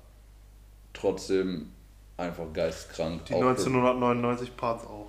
[0.93, 1.71] trotzdem
[2.17, 3.25] einfach geistkrank.
[3.27, 5.09] Die Auch 1999 Parts auch.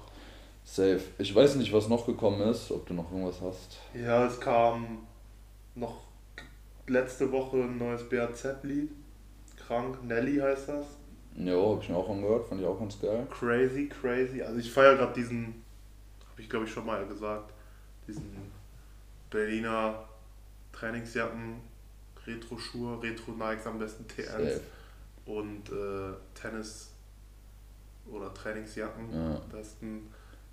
[0.63, 1.01] Safe.
[1.17, 3.79] Ich weiß nicht, was noch gekommen ist, ob du noch irgendwas hast.
[3.93, 4.99] Ja, es kam
[5.75, 6.03] noch
[6.87, 8.91] letzte Woche ein neues BAZ-Lied.
[9.57, 10.85] Krank, Nelly heißt das.
[11.35, 13.27] Ja, habe ich mir auch angehört, fand ich auch ganz geil.
[13.31, 14.41] Crazy, crazy.
[14.41, 15.63] Also ich feiere gerade diesen,
[16.31, 17.53] habe ich glaube ich schon mal gesagt,
[18.07, 18.51] diesen
[19.29, 20.03] Berliner
[20.71, 21.61] Trainingsjacken,
[22.33, 24.61] Retro-Schuhe, Retro-Nikes am besten TNs Safe.
[25.25, 26.91] und äh, Tennis-
[28.11, 29.35] oder Trainingsjacken Ja.
[29.35, 30.07] am besten,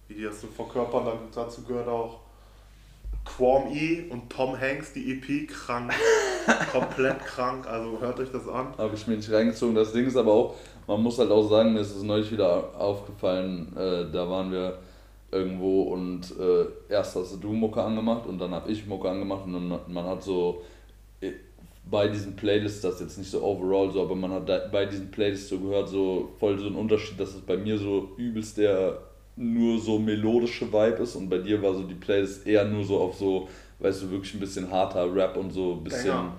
[0.08, 1.04] wie die das so verkörpern.
[1.06, 2.20] Dann dazu gehört auch
[3.24, 5.92] Quam E und Tom Hanks, die EP, krank,
[6.72, 7.66] komplett krank.
[7.66, 8.68] Also hört euch das an.
[8.78, 9.74] Habe ich mir nicht reingezogen.
[9.74, 10.54] Das Ding ist aber auch,
[10.86, 14.78] man muss halt auch sagen, mir ist es neulich wieder aufgefallen, äh, da waren wir
[15.32, 19.54] irgendwo und äh, erst hast du Mucke angemacht und dann habe ich Mucke angemacht und
[19.54, 20.62] dann, man hat so
[21.88, 25.10] bei diesen Playlists, das jetzt nicht so overall so, aber man hat da, bei diesen
[25.10, 28.98] Playlists so gehört, so voll so ein Unterschied, dass es bei mir so übelst der
[29.36, 32.98] nur so melodische Vibe ist und bei dir war so die Playlist eher nur so
[32.98, 33.48] auf so,
[33.80, 36.32] weißt du, wirklich ein bisschen harter Rap und so ein bisschen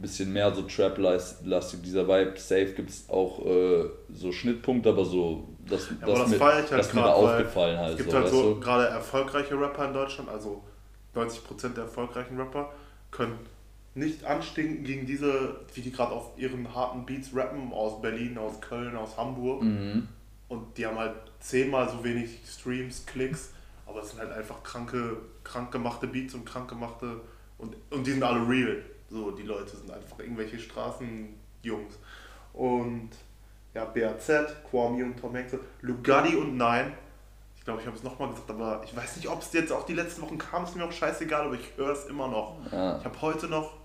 [0.00, 2.38] bisschen mehr so Trap-lastig, dieser Vibe.
[2.38, 6.70] Safe gibt es auch äh, so Schnittpunkte, aber so, das, aber das mir, feier ich
[6.70, 7.92] halt das mir da aufgefallen halt.
[7.92, 10.62] Es gibt so, halt so gerade erfolgreiche Rapper in Deutschland, also
[11.14, 12.72] 90% der erfolgreichen Rapper
[13.10, 13.38] können
[13.98, 18.60] nicht anstinken gegen diese, wie die gerade auf ihren harten Beats rappen, aus Berlin, aus
[18.60, 19.62] Köln, aus Hamburg.
[19.62, 20.08] Mhm.
[20.48, 23.52] Und die haben halt zehnmal so wenig Streams, Klicks,
[23.86, 27.20] aber es sind halt einfach kranke, krank gemachte Beats und krank gemachte
[27.58, 28.82] und, und die sind alle real.
[29.10, 31.98] So, die Leute sind einfach irgendwelche Straßenjungs.
[32.52, 33.10] Und
[33.74, 34.26] ja, BAZ,
[34.70, 36.92] Kwame und Tom Hanks, Lugatti und Nein.
[37.56, 39.84] Ich glaube, ich habe es nochmal gesagt, aber ich weiß nicht, ob es jetzt auch
[39.84, 42.56] die letzten Wochen kam, ist mir auch scheißegal, aber ich höre es immer noch.
[42.72, 42.98] Ja.
[42.98, 43.77] Ich habe heute noch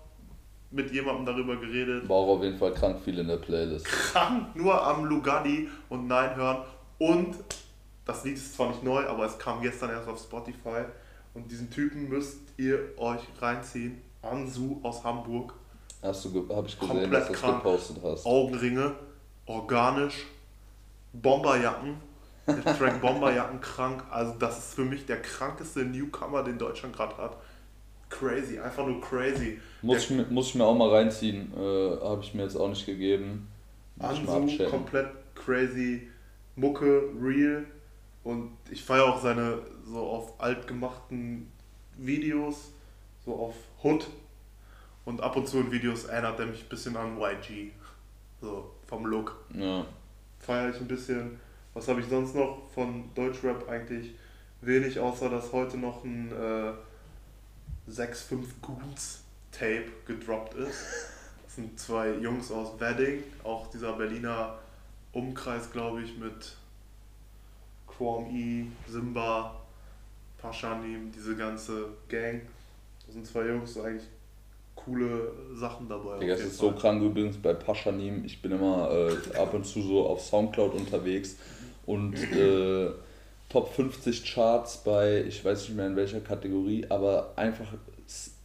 [0.70, 2.08] mit jemandem darüber geredet.
[2.08, 3.84] War auf jeden Fall krank viel in der Playlist.
[3.84, 6.58] krank nur am Lugatti und Nein hören.
[6.98, 7.36] Und
[8.04, 10.84] das Lied ist zwar nicht neu, aber es kam gestern erst auf Spotify.
[11.32, 14.00] Und diesen Typen müsst ihr euch reinziehen.
[14.22, 15.54] Ansu aus Hamburg.
[16.02, 17.62] Hast du, hab ich gesehen, Komplett dass du das krank.
[17.62, 18.26] gepostet hast.
[18.26, 18.92] Augenringe,
[19.46, 20.26] organisch,
[21.12, 21.96] Bomberjacken.
[22.46, 24.04] Der Track Bomberjacken krank.
[24.10, 27.36] Also das ist für mich der krankeste Newcomer, den Deutschland gerade hat.
[28.10, 29.58] Crazy, einfach nur crazy.
[29.82, 31.52] Muss ich, mir- muss ich mir auch mal reinziehen.
[31.56, 33.48] Äh, habe ich mir jetzt auch nicht gegeben.
[33.98, 34.70] Abchecken.
[34.70, 36.08] komplett crazy,
[36.56, 37.64] Mucke, real.
[38.22, 41.50] Und ich feiere auch seine so auf alt gemachten
[41.96, 42.72] Videos,
[43.24, 44.06] so auf Hood.
[45.04, 47.70] Und ab und zu in Videos erinnert er mich ein bisschen an YG.
[48.40, 49.36] So vom Look.
[49.54, 49.84] Ja.
[50.38, 51.38] Feiere ich ein bisschen.
[51.74, 54.14] Was habe ich sonst noch von Deutschrap eigentlich?
[54.62, 56.72] Wenig, außer dass heute noch ein äh,
[57.90, 60.84] 6-5 Goons Tape gedroppt ist.
[61.44, 64.58] Das sind zwei Jungs aus Wedding, auch dieser Berliner
[65.12, 66.56] Umkreis, glaube ich, mit
[67.86, 69.60] Quam E, Simba,
[70.38, 72.42] Paschanim, diese ganze Gang.
[73.06, 74.08] Das sind zwei Jungs, eigentlich
[74.74, 76.18] coole Sachen dabei.
[76.18, 78.24] Digga, es ist so krank übrigens bei Paschanim.
[78.24, 81.36] Ich bin immer äh, ab und zu so auf Soundcloud unterwegs
[81.86, 82.90] und äh,
[83.54, 87.66] Top 50 Charts bei, ich weiß nicht mehr in welcher Kategorie, aber einfach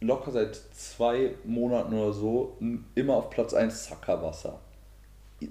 [0.00, 2.56] locker seit zwei Monaten oder so
[2.94, 4.60] immer auf Platz 1 Zackerwasser.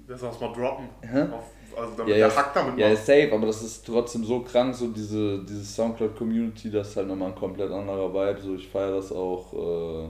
[0.08, 0.88] Lass uns mal droppen.
[1.02, 1.24] Hä?
[1.24, 1.44] Auf
[1.76, 3.04] also damit Ja, der ja, Hack damit ja, macht.
[3.04, 7.28] safe, aber das ist trotzdem so krank, so diese, diese Soundcloud-Community, das ist halt nochmal
[7.28, 8.40] ein komplett anderer Vibe.
[8.40, 9.52] So, ich feiere das auch.
[9.52, 10.08] Äh,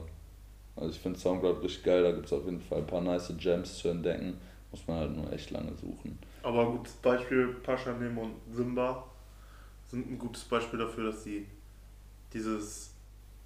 [0.77, 3.33] also ich finde Soundcloud richtig geil, da gibt es auf jeden Fall ein paar nice
[3.37, 4.39] Gems zu entdecken.
[4.71, 6.17] Muss man halt nur echt lange suchen.
[6.41, 9.10] Aber gutes Beispiel, Pascha Nim und Simba
[9.91, 11.47] sind ein gutes Beispiel dafür, dass die
[12.33, 12.91] dieses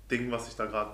[0.09, 0.91] Ding, was ich da gerade.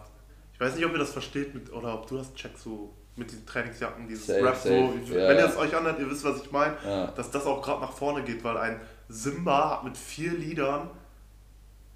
[0.53, 3.29] Ich weiß nicht, ob ihr das versteht mit, oder ob du das checkst, so mit
[3.29, 5.13] diesen Trainingsjacken, dieses Safe, Rap safe, so.
[5.13, 5.27] ja.
[5.27, 7.07] Wenn ihr es euch anhört, ihr wisst, was ich meine, Ja.
[7.07, 8.79] dass das auch gerade nach vorne geht, weil ein
[9.09, 10.89] Simba hat mit vier Liedern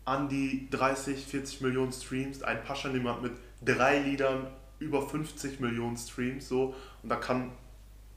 [0.04, 3.32] an die 30, 40 Millionen Streams, ein Pascha Nim hat mit
[3.64, 4.48] drei Liedern
[4.80, 6.76] über 50 Millionen Streams, so.
[7.02, 7.52] Und da kann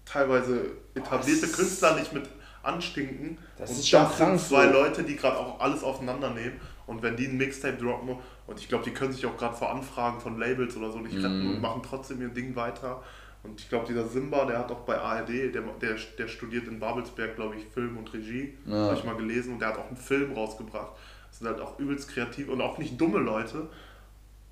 [0.04, 2.28] teilweise etablierte das- Künstler nicht mit
[2.68, 3.38] anstinken.
[3.56, 4.66] Das und ist schon krank sind zwei.
[4.66, 6.60] Leute, die gerade auch alles auseinandernehmen.
[6.86, 8.16] Und wenn die ein Mixtape droppen,
[8.46, 11.16] und ich glaube, die können sich auch gerade vor Anfragen von Labels oder so nicht
[11.16, 11.50] retten Mhm.
[11.56, 13.02] und machen trotzdem ihr Ding weiter.
[13.42, 16.80] Und ich glaube, dieser Simba, der hat auch bei ARD, der, der, der studiert in
[16.80, 18.54] Babelsberg, glaube ich, Film und Regie.
[18.66, 18.74] Ja.
[18.86, 19.54] Habe ich mal gelesen.
[19.54, 20.92] Und der hat auch einen Film rausgebracht.
[21.28, 23.68] Das sind halt auch übelst kreativ und auch nicht dumme Leute.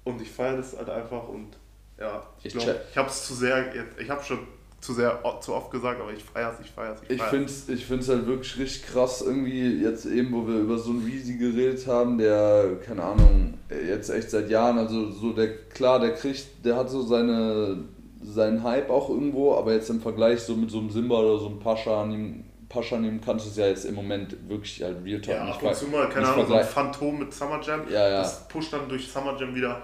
[0.05, 1.57] Und ich feiere das halt einfach und
[1.99, 2.81] ja, ich Ich glaube, check.
[2.91, 4.39] ich habe es zu sehr, ich habe schon
[4.87, 7.31] zu sehr zu oft gesagt, aber ich feiere es, ich feiere es, Ich feier's.
[7.31, 10.91] finde es ich find's halt wirklich richtig krass, irgendwie jetzt eben, wo wir über so
[10.91, 15.99] einen Reezy geredet haben, der, keine Ahnung, jetzt echt seit Jahren, also so der, klar,
[15.99, 17.85] der kriegt, der hat so seine,
[18.23, 21.49] seinen Hype auch irgendwo, aber jetzt im Vergleich so mit so einem Simba oder so
[21.49, 25.05] einem Pascha an ihm, Pascha ihm kannst du es ja jetzt im Moment wirklich halt
[25.05, 27.83] Real Talk Ja, ab und zu mal, keine Ahnung, so ein Phantom mit Summer Jam.
[27.91, 28.19] Ja, ja.
[28.23, 29.83] Das pusht dann durch Summer Jam wieder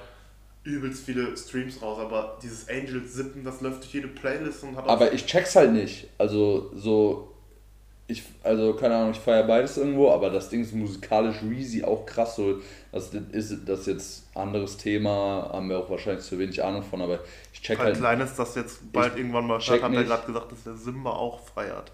[0.64, 1.98] übelst viele Streams raus.
[1.98, 5.56] Aber dieses Angels Sippen, das läuft durch jede Playlist und hat auch Aber ich check's
[5.56, 6.08] halt nicht.
[6.18, 7.32] Also so,
[8.06, 12.06] ich, also keine Ahnung, ich feiere beides irgendwo, aber das Ding ist musikalisch Reezy auch
[12.06, 12.36] krass.
[12.36, 12.60] So,
[12.92, 17.20] das ist das jetzt anderes Thema, haben wir auch wahrscheinlich zu wenig Ahnung von, aber
[17.52, 17.96] ich check Ein halt.
[17.96, 20.08] kleines, das jetzt bald irgendwann mal statt, hat er nicht.
[20.08, 21.92] gerade gesagt, dass der Simba auch feiert.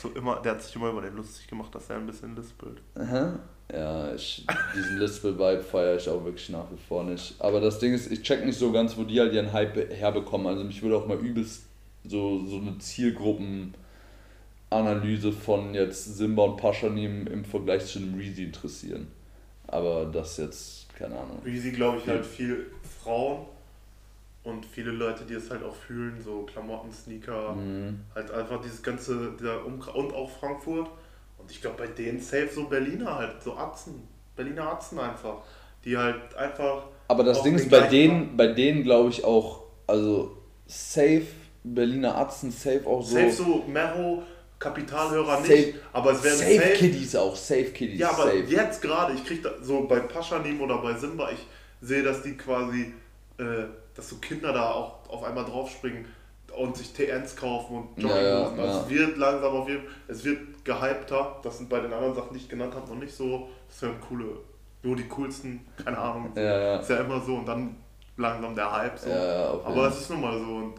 [0.00, 2.80] Du immer, der hat sich immer über den lustig gemacht, dass er ein bisschen lispelt.
[2.94, 3.38] Aha.
[3.72, 7.34] Ja, ich, diesen Lispel-Vibe feiere ich auch wirklich nach wie vor nicht.
[7.38, 10.46] Aber das Ding ist, ich check nicht so ganz, wo die halt ihren Hype herbekommen.
[10.46, 11.66] Also mich würde auch mal übelst
[12.04, 19.08] so, so eine Zielgruppenanalyse von jetzt Simba und Paschanim im Vergleich zu einem Reezy interessieren.
[19.68, 21.40] Aber das jetzt, keine Ahnung.
[21.44, 22.66] Reezy, glaube ich, halt viel
[23.02, 23.46] Frauen
[24.44, 28.00] und viele Leute, die es halt auch fühlen, so Klamotten, Sneaker, Mhm.
[28.14, 30.88] halt einfach dieses ganze, dieser Umkreis und auch Frankfurt.
[31.38, 35.38] Und ich glaube, bei denen safe so Berliner halt, so Atzen, Berliner Atzen einfach,
[35.84, 36.86] die halt einfach.
[37.08, 40.36] Aber das Ding ist bei denen, bei denen glaube ich auch, also
[40.66, 41.26] safe,
[41.64, 43.16] Berliner Atzen, safe auch so.
[43.16, 44.22] Safe so Mero,
[44.58, 46.72] Kapitalhörer Safe- nicht, aber es werden safe, safe.
[46.74, 48.38] Kiddies auch, safe Kiddies, ja, aber safe.
[48.48, 51.46] jetzt gerade, ich krieg da, so bei Paschanim oder bei Simba, ich
[51.80, 52.92] sehe, dass die quasi,
[53.38, 53.64] äh,
[53.94, 56.06] dass so Kinder da auch auf einmal draufspringen
[56.56, 58.60] und sich TNs kaufen und Ja, ja, Jogginghosen.
[58.60, 58.82] also ja.
[58.82, 62.38] es wird langsam auf jeden es wird gehypter, das sind bei den anderen Sachen, die
[62.40, 64.26] ich genannt habe, noch nicht so, das wären coole,
[64.82, 66.30] nur die coolsten, keine Ahnung.
[66.34, 66.76] Ja, ja.
[66.76, 67.76] ist ja immer so und dann
[68.16, 69.08] langsam der Hype so.
[69.08, 70.74] Ja, ja, aber es ist nun mal so und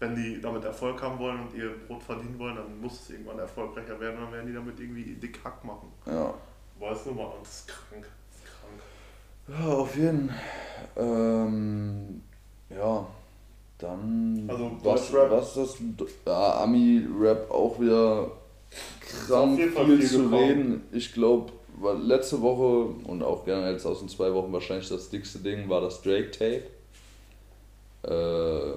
[0.00, 3.38] wenn die damit Erfolg haben wollen und ihr Brot verdienen wollen, dann muss es irgendwann
[3.38, 5.88] erfolgreicher werden, dann werden die damit irgendwie dick Hack machen.
[6.06, 6.34] ja.
[6.80, 8.04] Weißt du mal, und das ist krank.
[8.28, 9.62] Das ist krank.
[9.64, 10.28] Ja, auf jeden.
[10.96, 12.20] Ähm,
[12.76, 13.06] ja,
[13.78, 14.44] dann.
[14.48, 15.30] Also, was, Deutschrap?
[15.30, 16.06] was ist das?
[16.26, 18.30] Ja, Ami-Rap auch wieder
[19.00, 20.34] krank Fall viel viel zu gekommen.
[20.34, 20.82] reden.
[20.92, 21.52] Ich glaube,
[22.00, 25.80] letzte Woche und auch gerne jetzt aus den zwei Wochen wahrscheinlich das dickste Ding war
[25.80, 26.64] das Drake-Tape.
[28.02, 28.76] Äh,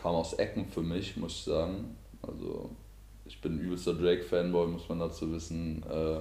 [0.00, 1.96] kam aus Ecken für mich, muss ich sagen.
[2.22, 2.70] Also,
[3.24, 5.82] ich bin übelster Drake-Fanboy, muss man dazu wissen.
[5.90, 6.18] Äh,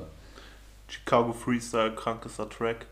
[0.87, 2.87] Chicago Freestyle, krankester Track.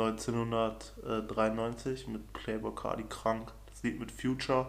[0.00, 3.52] 1993 mit Playboy Cardi krank.
[3.70, 4.66] Das Lied mit Future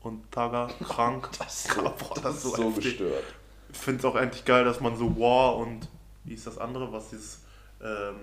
[0.00, 1.28] und Taga krank.
[1.38, 2.84] das ist so, Boah, das ist so heftig.
[2.84, 3.24] gestört.
[3.72, 5.88] Ich finde es auch endlich geil, dass man so War und
[6.24, 7.40] wie ist das andere, was dieses,
[7.82, 8.16] ähm,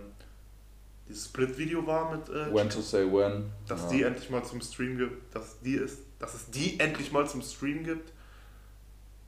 [1.08, 3.52] dieses Split-Video war mit äh, When to say when.
[3.68, 3.90] dass ja.
[3.90, 7.42] die endlich mal zum Stream gibt, dass die ist, dass es die endlich mal zum
[7.42, 8.12] Stream gibt.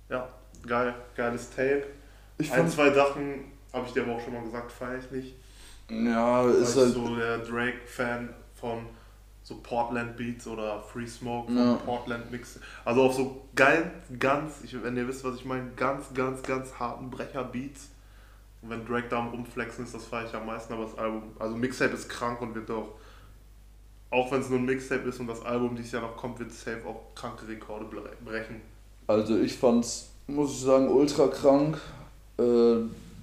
[0.09, 0.29] Ja,
[0.65, 1.85] geil, geiles Tape.
[2.37, 5.35] Ich Ein, zwei Sachen habe ich dir aber auch schon mal gesagt, feiere ich nicht.
[5.89, 8.85] Ja, ist ich halt, so der Drake-Fan von
[9.43, 11.73] so Portland Beats oder Free Smoke von Ja.
[11.85, 12.59] Portland Mix.
[12.83, 13.85] Also auf so ganz,
[14.19, 17.89] ganz, ich, wenn ihr wisst, was ich meine, ganz, ganz, ganz harten Brecher-Beats.
[18.63, 21.21] Und wenn Drake da am rumflexen ist, das feiere ich am meisten, aber das Album,
[21.37, 22.87] also Mixtape ist krank und wird auch,
[24.09, 26.51] auch wenn es nur ein Mixtape ist und das Album dieses Jahr noch kommt, wird
[26.51, 28.61] safe auch kranke Rekorde bre- brechen.
[29.05, 31.77] also ich fand's, muss ich sagen, ultra krank,
[32.39, 32.77] äh,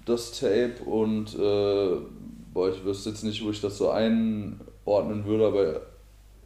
[0.07, 1.97] das Tape und äh,
[2.53, 5.81] boah, ich wüsste jetzt nicht, wo ich das so einordnen würde, aber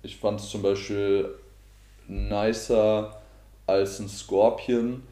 [0.03, 1.35] ich fand's zum Beispiel
[2.09, 3.21] nicer
[3.67, 5.03] als ein Scorpion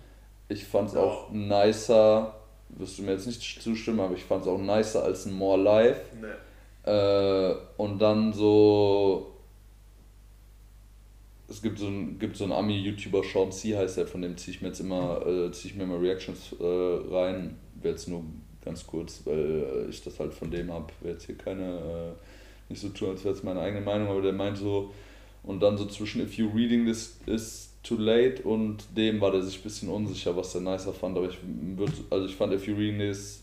[0.48, 2.34] Ich fand es auch nicer,
[2.68, 5.60] wirst du mir jetzt nicht zustimmen, aber ich fand es auch nicer als ein More
[5.60, 6.00] Life.
[6.20, 6.90] Nee.
[6.90, 9.30] Äh, und dann so.
[11.48, 13.76] Es gibt so einen, gibt so einen Ami-YouTuber, Sean C.
[13.76, 16.54] heißt der, von dem ziehe ich mir jetzt immer, äh, ziehe ich mir immer Reactions
[16.58, 17.58] äh, rein.
[17.74, 18.22] Wäre jetzt nur
[18.64, 20.92] ganz kurz, weil äh, ich das halt von dem habe.
[21.00, 22.12] Wäre jetzt hier keine, äh,
[22.68, 24.92] nicht so tun, als wäre es meine eigene Meinung, aber der meint so,
[25.42, 29.42] und dann so zwischen If You Reading This is Too Late und dem war der
[29.42, 31.18] sich ein bisschen unsicher, was der nicer fand.
[31.18, 33.42] Aber ich würde, also ich fand If You Reading This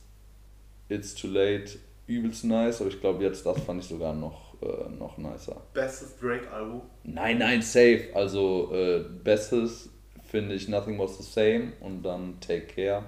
[0.89, 4.89] It's Too Late übelst nice, aber ich glaube jetzt das fand ich sogar noch, äh,
[4.97, 5.61] noch nicer.
[5.73, 6.81] Bestes Drake-Album?
[7.03, 8.09] Nein, nein, safe.
[8.13, 9.89] Also äh, bestes
[10.23, 13.03] finde ich Nothing Was the Same und dann Take Care.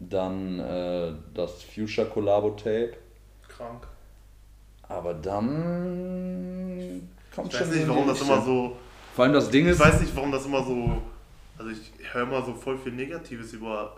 [0.00, 2.96] Dann äh, das Future Collabo Tape.
[3.48, 3.86] Krank.
[4.88, 8.76] Aber dann kommt Ich weiß schon nicht, so warum die das immer so.
[9.14, 9.80] Vor allem das Ding Ich ist.
[9.80, 11.02] weiß nicht, warum das immer so.
[11.58, 13.96] Also ich höre immer so voll viel Negatives über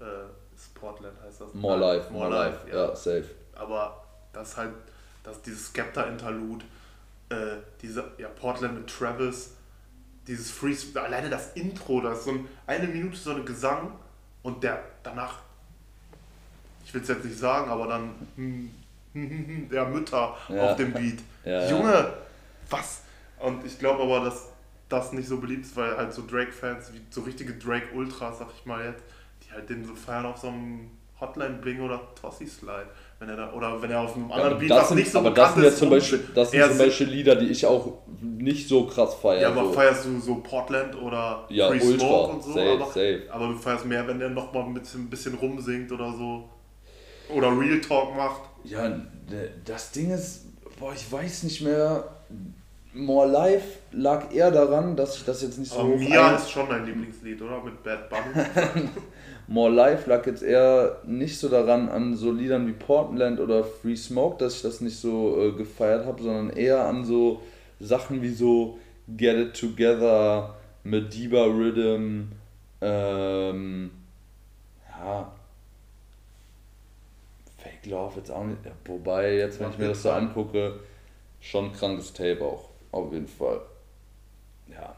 [0.00, 0.04] äh,
[0.60, 1.54] Sportland heißt das.
[1.54, 3.26] More Nein, Life, More Life, ja, safe.
[3.54, 4.72] Aber das halt,
[5.22, 6.64] dass dieses Skepta-Interlude,
[7.28, 9.54] äh, diese, ja, Portland mit Travis,
[10.26, 13.92] dieses Free, alleine das Intro, das ist so ein, eine Minute so ein Gesang
[14.46, 15.40] und der danach,
[16.84, 18.70] ich will es jetzt nicht sagen, aber dann
[19.70, 20.70] der Mütter Ja.
[20.70, 21.18] auf dem Beat.
[21.44, 21.70] Ja, ja.
[21.70, 22.12] Junge,
[22.70, 23.02] was?
[23.40, 24.48] Und ich glaube aber, dass
[24.88, 28.64] das nicht so beliebt ist, weil halt so Drake-Fans, wie so richtige Drake-Ultras, sag ich
[28.66, 29.02] mal jetzt,
[29.42, 30.90] die halt den so feiern auf so einem
[31.20, 32.86] Hotline-Bling oder Tossi-Slide.
[33.18, 34.98] Wenn er da, oder wenn er auf einem Ja, anderen aber Beat, das was sind,
[34.98, 37.46] nicht so aber das bekannt sind ja zum Beispiel, das sind zum Beispiel Lieder, die
[37.46, 39.40] ich auch nicht so krass feiere.
[39.40, 39.72] Ja, aber so.
[39.72, 43.22] feierst du so Portland oder Ja, Free Ultra, Smoke und so, safe, aber, safe.
[43.30, 46.44] aber du feierst mehr, wenn der nochmal ein bisschen, ein bisschen rumsingt oder so.
[47.34, 48.42] Oder Real Talk macht.
[48.64, 50.44] Ja, d- das Ding ist,
[50.78, 52.04] boah, ich weiß nicht mehr.
[52.92, 55.80] More Life lag eher daran, dass ich das jetzt nicht so.
[55.80, 57.62] Aber Mia ein- ist schon dein Lieblingslied, oder?
[57.62, 58.46] Mit Bad Bunny.
[59.48, 63.96] More Life lag jetzt eher nicht so daran an so Liedern wie Portland oder Free
[63.96, 67.42] Smoke, dass ich das nicht so äh, gefeiert habe, sondern eher an so
[67.78, 68.78] Sachen wie so
[69.08, 72.32] Get It Together, Mediba Rhythm,
[72.80, 73.90] ähm,
[74.88, 75.32] ja,
[77.58, 80.80] Fake Love jetzt auch nicht, wobei jetzt, wenn ich mir das so angucke,
[81.40, 83.60] schon krankes Tape auch, auf jeden Fall.
[84.68, 84.96] Ja,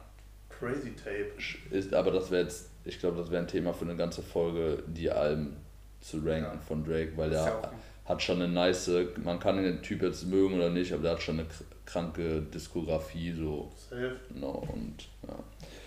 [0.48, 1.32] Crazy Tape.
[1.70, 4.82] ist, aber das wäre jetzt, ich glaube, das wäre ein Thema für eine ganze Folge,
[4.86, 5.56] die Alben
[6.00, 6.60] zu ranken Ja.
[6.66, 7.72] von Drake, weil der ja
[8.04, 8.90] hat schon eine nice,
[9.22, 12.40] man kann den Typ jetzt mögen oder nicht, aber der hat schon eine kr- kranke
[12.40, 14.16] Diskografie so, Safe.
[14.34, 14.94] no, und
[15.28, 15.34] ja.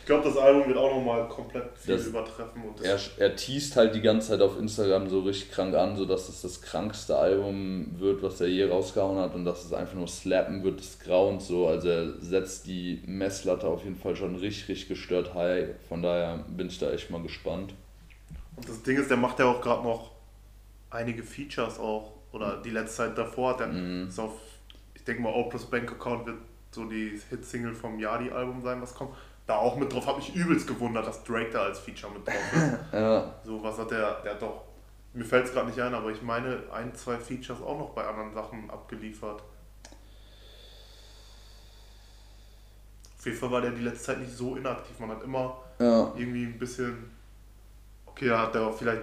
[0.01, 2.63] Ich glaube, das Album wird auch nochmal komplett viel Das- übertreffen.
[2.63, 6.05] Und Er, er teast halt die ganze Zeit auf Instagram so richtig krank an, so
[6.05, 9.93] dass es das krankste Album wird, was er je rausgehauen hat und dass es einfach
[9.93, 11.67] nur slappen wird des Grauens so.
[11.67, 15.69] Also er setzt die Messlatte auf jeden Fall schon richtig, richtig gestört high.
[15.87, 17.73] Von daher bin ich da echt mal gespannt.
[18.57, 20.11] und das Ding ist, der macht ja auch gerade noch
[20.89, 22.11] einige Features auch.
[22.33, 24.07] Oder die letzte Zeit davor hat er Mhm.
[24.07, 24.33] ist auf,
[24.95, 26.37] ich denke mal, Oprah's Bank Account wird
[26.71, 29.11] so die Hit-Single vom Yadi-Album sein, was kommt.
[29.51, 32.53] Da auch mit drauf, habe mich übelst gewundert, dass Drake da als Feature mit drauf
[32.53, 32.77] ist.
[32.93, 34.61] Ja, so, was hat der, der hat doch,
[35.13, 38.07] mir fällt es gerade nicht ein, aber ich meine, ein, zwei Features auch noch bei
[38.07, 39.43] anderen Sachen abgeliefert.
[43.17, 44.97] Auf jeden Fall war der die letzte Zeit nicht so inaktiv.
[44.99, 47.11] Man hat immer ja, irgendwie ein bisschen.
[48.05, 49.01] Okay, da hat er auch vielleicht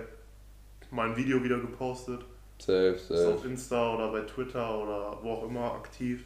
[0.91, 2.23] mal ein Video wieder gepostet.
[2.59, 3.35] safe, Ist safe.
[3.35, 6.25] auf Insta oder bei Twitter oder wo auch immer aktiv.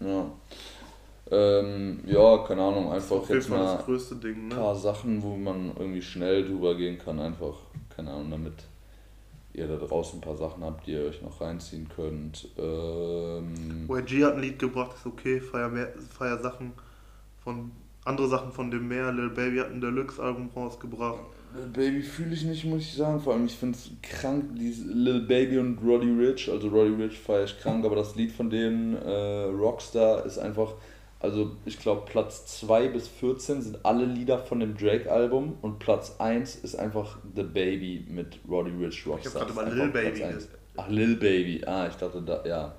[0.00, 0.24] Ja.
[1.30, 4.54] Ähm, ja, keine Ahnung, einfach jetzt mal ein ne?
[4.54, 7.54] paar Sachen, wo man irgendwie schnell drüber gehen kann, einfach,
[7.94, 8.54] keine Ahnung, damit
[9.54, 12.48] ihr da draußen ein paar Sachen habt, die ihr euch noch reinziehen könnt.
[12.58, 16.72] Ähm, YG hat ein Lied gebracht, ist okay, feier, mehr, feier Sachen
[17.42, 17.70] von.
[18.04, 21.20] Andere Sachen von dem Meer, Lil Baby hat ein Deluxe-Album rausgebracht.
[21.54, 23.20] Lil Baby fühle ich nicht, muss ich sagen.
[23.20, 26.50] Vor allem, ich finde es krank, dieses Lil Baby und Roddy Rich.
[26.50, 30.74] Also Roddy Rich feiere ich krank, aber das Lied von denen, äh, Rockstar, ist einfach.
[31.22, 36.16] Also ich glaube Platz 2 bis 14 sind alle Lieder von dem Drake-Album und Platz
[36.18, 39.32] 1 ist einfach The Baby mit Roddy Rich Rockstar.
[39.32, 40.24] gerade Ist über einfach Lil Baby
[40.76, 41.64] Ach, Lil Baby.
[41.64, 42.74] Ah, ich dachte da, ja.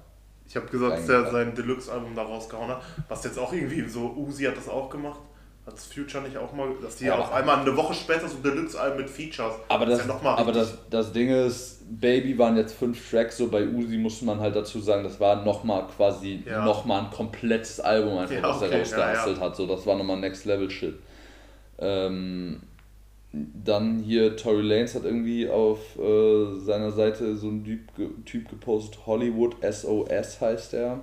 [0.46, 2.82] Ich habe gesagt, dass er sein Deluxe-Album da rausgehauen hat.
[3.08, 5.22] Was jetzt auch irgendwie so, Uzi hat das auch gemacht.
[5.66, 8.28] Hat das Future nicht auch mal, dass die Ja, auf aber- einmal eine Woche später
[8.28, 9.54] so Deluxe-Alben mit Features.
[9.70, 13.48] Aber, das, ist ja aber das, das Ding ist, Baby waren jetzt fünf Tracks, so
[13.48, 16.66] bei Uzi muss man halt dazu sagen, das war nochmal quasi Ja.
[16.66, 19.56] nochmal ein komplettes Album, einfach Ja, was okay, er rausgehustelt ja, hat.
[19.56, 20.96] So, das war nochmal Next Level Shit.
[21.80, 22.62] Ähm,
[23.32, 28.50] dann hier Tory Lanez hat irgendwie auf äh, seiner Seite so ein Typ, ge- typ
[28.50, 31.00] gepostet, Hollywood SOS heißt er.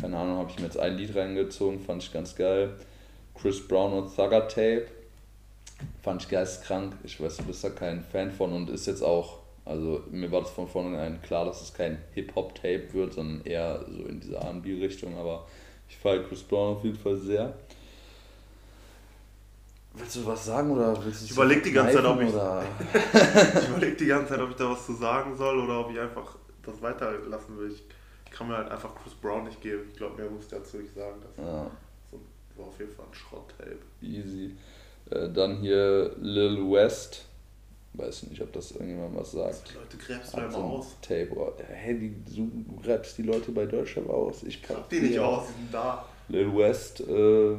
[0.00, 2.70] Keine Ahnung, habe ich mir jetzt ein Lied reingezogen, fand ich ganz geil.
[3.40, 4.86] Chris Brown und Thugger Tape.
[6.02, 6.94] Fand ich geisteskrank.
[7.04, 10.42] Ich weiß, du bist da kein Fan von und ist jetzt auch, also mir war
[10.42, 15.16] das von vornherein klar, dass es kein Hip-Hop-Tape wird, sondern eher so in dieser R&B-Richtung,
[15.16, 15.46] aber
[15.88, 17.54] ich feiere Chris Brown auf jeden Fall sehr.
[19.94, 22.28] Willst du was sagen oder willst du Ich überlege die ganze Zeit, ob ich,
[23.62, 25.98] ich überleg die ganze Zeit, ob ich da was zu sagen soll oder ob ich
[25.98, 27.72] einfach das weiterlassen will.
[27.72, 29.88] Ich kann mir halt einfach Chris Brown nicht geben.
[29.90, 31.16] Ich glaube, mehr muss ich dazu nicht sagen.
[31.22, 31.70] Das Ja,
[32.60, 33.78] war auf jeden Fall ein Schrott-Tape.
[34.02, 34.54] easy.
[35.10, 37.24] Äh, dann hier Lil West.
[37.94, 39.70] Weiß nicht, ob das irgendjemand was sagt.
[39.70, 40.96] Die Leute gräbst du da Hat immer so ein aus.
[41.02, 41.28] Tape.
[41.34, 42.48] Oh, Hey, die, du
[42.88, 44.44] rappst die Leute bei Deutschland aus.
[44.44, 46.06] Ich Hab die nicht aus, die sind da.
[46.28, 47.56] Lil West, äh,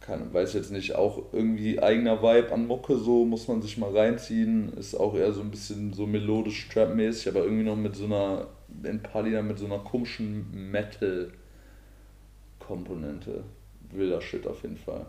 [0.00, 3.94] kann, weiß jetzt nicht, auch irgendwie eigener Vibe an Mucke, so muss man sich mal
[3.94, 4.72] reinziehen.
[4.78, 8.46] Ist auch eher so ein bisschen so melodisch Trap-mäßig, aber irgendwie noch mit so einer,
[8.84, 13.44] in Liedern mit so einer komischen Metal-Komponente.
[13.92, 15.06] Wilder Shit auf jeden Fall.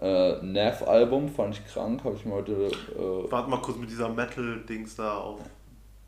[0.00, 2.52] Äh, Nav-Album fand ich krank, habe ich mir heute.
[2.52, 5.40] Äh, Warte mal kurz mit dieser Metal-Dings da auf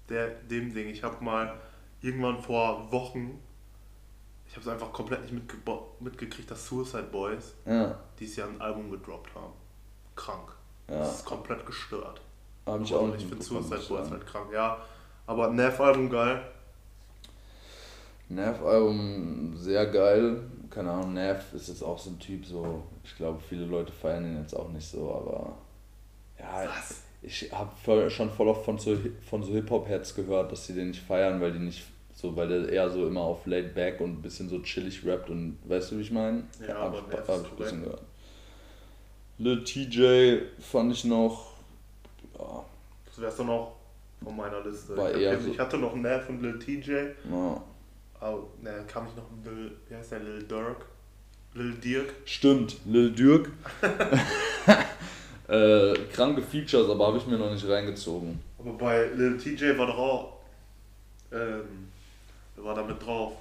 [0.09, 0.89] der, dem Ding.
[0.89, 1.55] Ich habe mal
[2.03, 3.39] irgendwann vor Wochen,
[4.47, 5.57] ich habe es einfach komplett nicht mitge
[6.01, 9.53] mitgekriegt, dass Suicide Boys ja, dieses Jahr ein Album gedroppt haben.
[10.15, 10.49] Krank.
[10.89, 12.21] ja, Das ist komplett gestört.
[12.67, 14.79] habe ich auch ich finde Suicide Boys halt krank, ja.
[15.27, 16.43] Aber Nav-Album geil.
[18.29, 20.43] Nav-Album sehr geil.
[20.71, 24.25] Keine Ahnung, Nav ist jetzt auch so ein Typ, so, ich glaube, viele Leute feiern
[24.27, 25.57] ihn jetzt auch nicht so, aber
[26.39, 27.03] ja, Was?
[27.23, 28.97] ich habe schon voll oft von so,
[29.29, 32.69] von so Hip-Hop-Heads gehört, dass sie den nicht feiern, weil die nicht so, weil der
[32.69, 35.99] eher so immer auf laid back und ein bisschen so chillig rappt und weißt du,
[35.99, 36.45] wie ich meine?
[36.61, 38.03] Ja, hab aber ich, hab ich ein bisschen gehört.
[39.39, 41.53] Lil TJ fand ich noch,
[42.39, 42.65] ja,
[43.07, 43.73] Das wär's dann auch
[44.23, 44.97] von meiner Liste.
[44.97, 46.91] War ich, eher hab, so- ich hatte noch Nav und Lil TJ.
[47.31, 47.63] ja.
[48.21, 50.87] Oh, ne, kam ich noch Lil, wie heißt der, Lil Durk?
[51.55, 52.15] Lil Dirk?
[52.25, 53.51] Stimmt, Lil Durk.
[55.49, 58.41] äh, kranke Features, aber habe ich mir noch nicht reingezogen.
[58.59, 60.33] Aber bei Lil TJ war doch auch,
[61.33, 61.89] ähm,
[62.57, 63.35] wer war da mit drauf?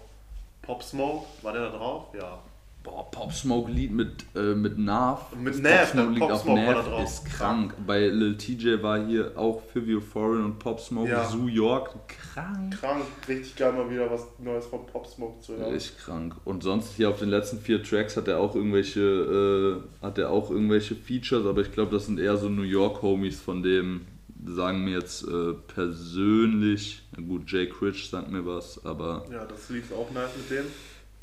[0.62, 2.08] Pop Smoke, war der da drauf?
[2.14, 2.40] Ja.
[2.88, 5.36] Boah, Pop Smoke Lied mit, äh, mit Nav.
[5.36, 6.10] Mit Nav, Pop Smoke?
[6.12, 7.74] Lied Pop auf Smoke Nav ist krank.
[7.86, 11.26] Bei Lil TJ war hier auch Fivio Foreign und Pop Smoke, Ja.
[11.28, 11.94] Zoo York.
[12.34, 12.80] Krank.
[12.80, 15.74] Krank, richtig geil mal wieder was Neues von Pop Smoke zu hören.
[15.74, 16.36] Richtig krank.
[16.46, 20.30] Und sonst hier auf den letzten vier Tracks hat er auch irgendwelche, äh, hat er
[20.30, 24.02] auch irgendwelche Features, aber ich glaube, das sind eher so New York Homies von dem,
[24.46, 29.70] sagen mir jetzt äh, persönlich, na gut, Jay Critch sagt mir was, aber Ja, das
[29.70, 30.68] lief auch nice mit denen.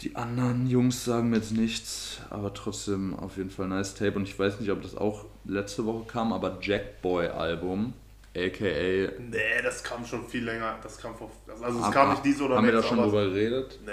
[0.01, 4.17] Die anderen Jungs sagen mir jetzt nichts, aber trotzdem auf jeden Fall nice Tape.
[4.17, 7.95] Und ich weiß nicht, ob das auch letzte Woche kam, aber Jackboy Album,
[8.37, 8.65] aka.
[8.65, 10.77] Nee, das kam schon viel länger.
[10.83, 11.31] Das kam vor.
[11.49, 13.79] Also es Haben- kam nicht diese oder Haben wir da schon aber drüber geredet?
[13.87, 13.93] Nee.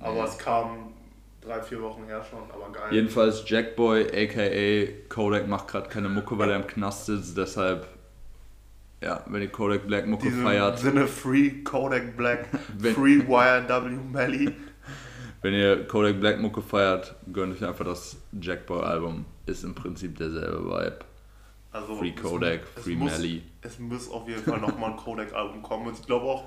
[0.00, 0.92] Aber es kam
[1.40, 2.92] drei, vier Wochen her schon, aber geil.
[2.92, 7.36] Jedenfalls Jackboy, aka Kodak macht gerade keine Mucke, weil er im Knast sitzt.
[7.36, 7.86] Deshalb,
[9.02, 12.48] ja, wenn ihr Kodak Black Mucke Diesem feiert, Sinne Free Kodak Black,
[12.94, 14.52] Free YNW Melly.
[15.44, 19.26] Wenn ihr Kodak Black Mucke feiert, gönnt euch einfach das Jackboy Album.
[19.44, 21.00] Ist im Prinzip derselbe Vibe.
[21.70, 23.42] Also Free Kodak, es Free muss, Melly.
[23.60, 25.88] Es muss auf jeden Fall nochmal ein Kodak-Album kommen.
[25.88, 26.44] Und ich glaube auch,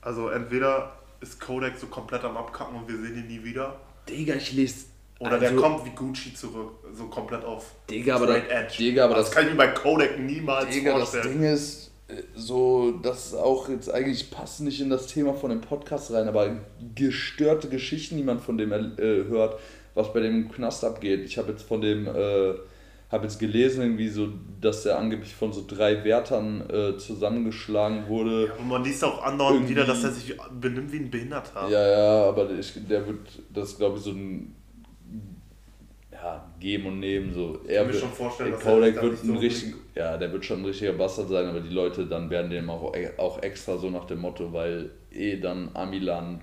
[0.00, 3.76] also entweder ist Kodak so komplett am Abkacken und wir sehen ihn nie wieder.
[4.08, 4.86] Digga, ich lese.
[5.20, 9.14] Oder der kommt wie Gucci zurück, so komplett auf Digga, aber straight das- Digga, aber
[9.14, 11.38] das, das- kann ich mir bei Kodak niemals Digga, das vorstellen.
[11.40, 11.89] Ding ist
[12.34, 16.56] so, das auch jetzt eigentlich passt nicht in das Thema von dem Podcast rein, aber
[16.94, 19.58] gestörte Geschichten, die man von dem äh, hört,
[19.94, 21.24] was bei dem Knast abgeht.
[21.24, 22.54] Ich habe jetzt von dem, äh,
[23.10, 24.28] habe jetzt gelesen, irgendwie so,
[24.60, 28.52] dass der angeblich von so drei Wärtern äh, zusammengeschlagen wurde.
[28.58, 31.68] Und man liest auch andauernd wieder, dass er sich benimmt wie ein Behinderter.
[31.68, 33.18] Ja, ja, aber ich, der wird,
[33.52, 34.54] das glaube ich so ein
[36.22, 37.60] ja, Geben und Nehmen so.
[37.66, 39.74] Er kann mir wird- schon vorstellen, der dass er Kodak da wird ein so richtig,
[39.94, 42.92] ja, der wird schon ein richtiger Bastard sein, aber die Leute dann werden dem auch,
[43.18, 46.42] auch extra so nach dem Motto, weil eh dann Amiland,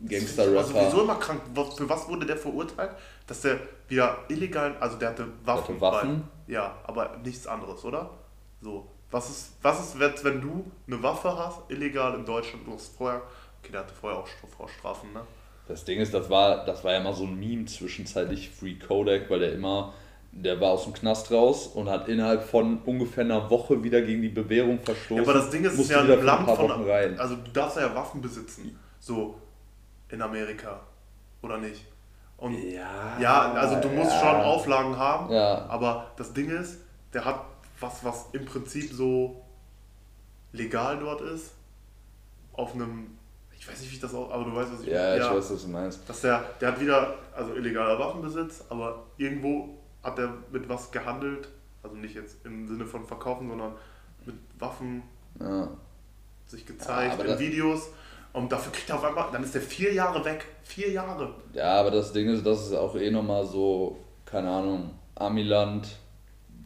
[0.00, 1.40] Aber sowieso Gangster-Rapper, immer krank.
[1.76, 2.92] Für was wurde der verurteilt?
[3.26, 3.58] Dass der
[3.88, 5.74] wieder illegal, also der hatte Waffen.
[5.74, 6.22] hatte Waffen?
[6.46, 8.10] Bei, ja, aber nichts anderes, oder?
[8.62, 8.88] So.
[9.10, 13.22] Was ist, was ist, wenn- du eine Waffe hast, illegal in Deutschland, du hast vorher,
[13.60, 15.20] okay, der hatte vorher auch Stra- Vorstrafen, ne?
[15.68, 19.28] Das Ding ist, das war, das war ja immer so ein Meme zwischenzeitlich Free Kodak,
[19.30, 19.92] weil der immer,
[20.32, 24.22] der war aus dem Knast raus und hat innerhalb von ungefähr einer Woche wieder gegen
[24.22, 25.16] die Bewährung verstoßen.
[25.18, 27.18] Ja, aber das Ding ist, es ist ja ein Land von, Wochen rein.
[27.20, 29.34] also du darfst ja Waffen besitzen, so
[30.08, 30.80] in Amerika,
[31.42, 31.84] oder nicht?
[32.38, 34.20] Und Ja, Ja, also du musst ja.
[34.20, 35.66] schon Auflagen haben, Ja.
[35.66, 36.78] aber das Ding ist,
[37.12, 37.42] der hat
[37.80, 39.42] was, was im Prinzip so
[40.52, 41.52] legal dort ist,
[42.54, 43.17] auf einem,
[43.58, 45.50] ich weiß nicht, wie ich das auch, aber du weißt, was ich Ja, ich weiß,
[45.52, 46.08] was du meinst.
[46.08, 49.70] Dass der, der hat wieder, also illegaler Waffenbesitz, aber irgendwo
[50.02, 51.48] hat er mit was gehandelt,
[51.82, 53.72] Also nicht jetzt im Sinne von verkaufen, sondern
[54.26, 55.02] mit Waffen
[55.40, 55.68] Ja.
[56.46, 57.88] sich gezeigt aber in Videos.
[58.32, 60.44] Und dafür kriegt er auf einmal, dann ist er vier Jahre weg.
[60.62, 61.34] Vier Jahre.
[61.54, 65.88] ja, aber das Ding ist, das ist auch eh nochmal so, keine Ahnung, Amiland,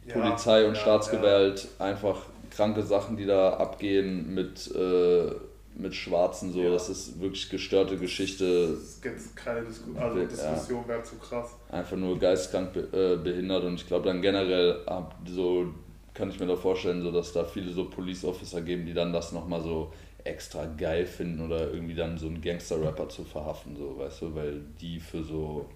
[0.05, 2.17] Ja, Polizei und ja, Staatsgewalt, einfach
[2.51, 5.31] kranke Sachen, die da abgehen mit, äh,
[5.75, 6.69] mit Schwarzen, so, Ja.
[6.71, 10.25] das ist wirklich gestörte Geschichte, Das ist jetzt keine Disku also Ja.
[10.25, 11.51] Diskussion, wäre zu krass.
[11.69, 15.67] einfach nur geistkrank be äh, behindert und ich glaube dann generell ab, so
[16.13, 19.11] kann ich mir da vorstellen, so dass da viele so Police Officer geben, die dann
[19.11, 19.91] das nochmal so
[20.23, 24.61] extra geil finden oder irgendwie dann so einen Gangster-Rapper zu verhaften, so, weißt du, weil
[24.79, 25.67] die für so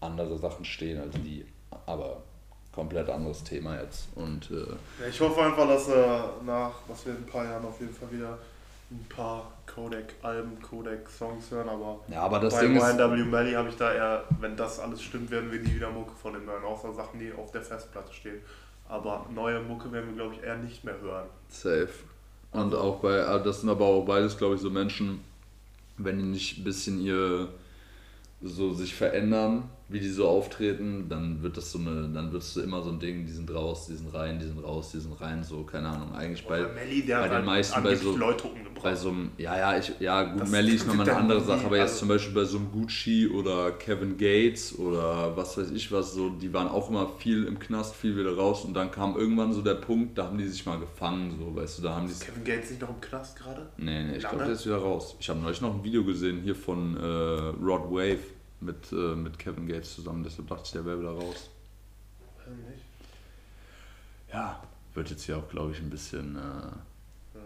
[0.00, 1.44] andere Sachen stehen als die,
[1.86, 2.22] aber
[2.72, 4.54] komplett anderes Thema jetzt und äh,
[5.02, 7.92] Ja, ich hoffe einfach, dass er nach, was wir in ein paar Jahren auf jeden
[7.92, 8.38] Fall wieder
[8.90, 13.76] ein paar Kodak-Alben, Kodak-Songs hören, aber ja, aber das bei Ding YNW Melly habe ich
[13.76, 16.92] da eher, wenn das alles stimmt, werden wir nie wieder Mucke von ihm hören, außer
[16.92, 18.40] Sachen, die auf der Festplatte stehen.
[18.88, 21.28] Aber neue Mucke werden wir, glaube ich, eher nicht mehr hören.
[21.48, 21.88] Safe.
[22.50, 25.22] Und auch bei, äh, das sind aber auch beides, glaube ich, so Menschen,
[25.96, 27.48] wenn die nicht ein bisschen ihr
[28.42, 32.54] so sich verändern, wie die so auftreten, dann wird das so eine, dann wird es
[32.54, 35.00] so immer so ein Ding, die sind raus, die sind rein, die sind raus, die
[35.00, 36.14] sind rein, so, keine Ahnung.
[36.14, 38.16] Eigentlich bei, der bei den halt meisten bei so,
[38.80, 41.66] bei so einem, ja, ja, ich, ja, gut, Das Melly ist nochmal eine andere Sache,
[41.66, 45.72] aber jetzt also- zum Beispiel bei so einem Gucci oder Kevin Gates oder was weiß
[45.72, 48.92] ich was, so, die waren auch immer viel im Knast, viel wieder raus und dann
[48.92, 51.96] kam irgendwann so der Punkt, da haben die sich mal gefangen, so, weißt du, da
[51.96, 53.68] haben die ist Kevin Gates nicht noch im Knast gerade?
[53.76, 55.16] Nee, nee, ich glaube, der ist wieder raus.
[55.18, 58.20] Ich habe neulich noch ein Video gesehen hier von äh, Rod Wave
[58.60, 61.50] mit, äh, mit Kevin Gates zusammen, deshalb dachte ich, der wäre wieder raus.
[62.66, 62.82] Nicht.
[64.32, 64.62] Ja,
[64.94, 66.40] wird jetzt hier auch, glaube ich, ein bisschen äh,
[67.38, 67.40] Ja.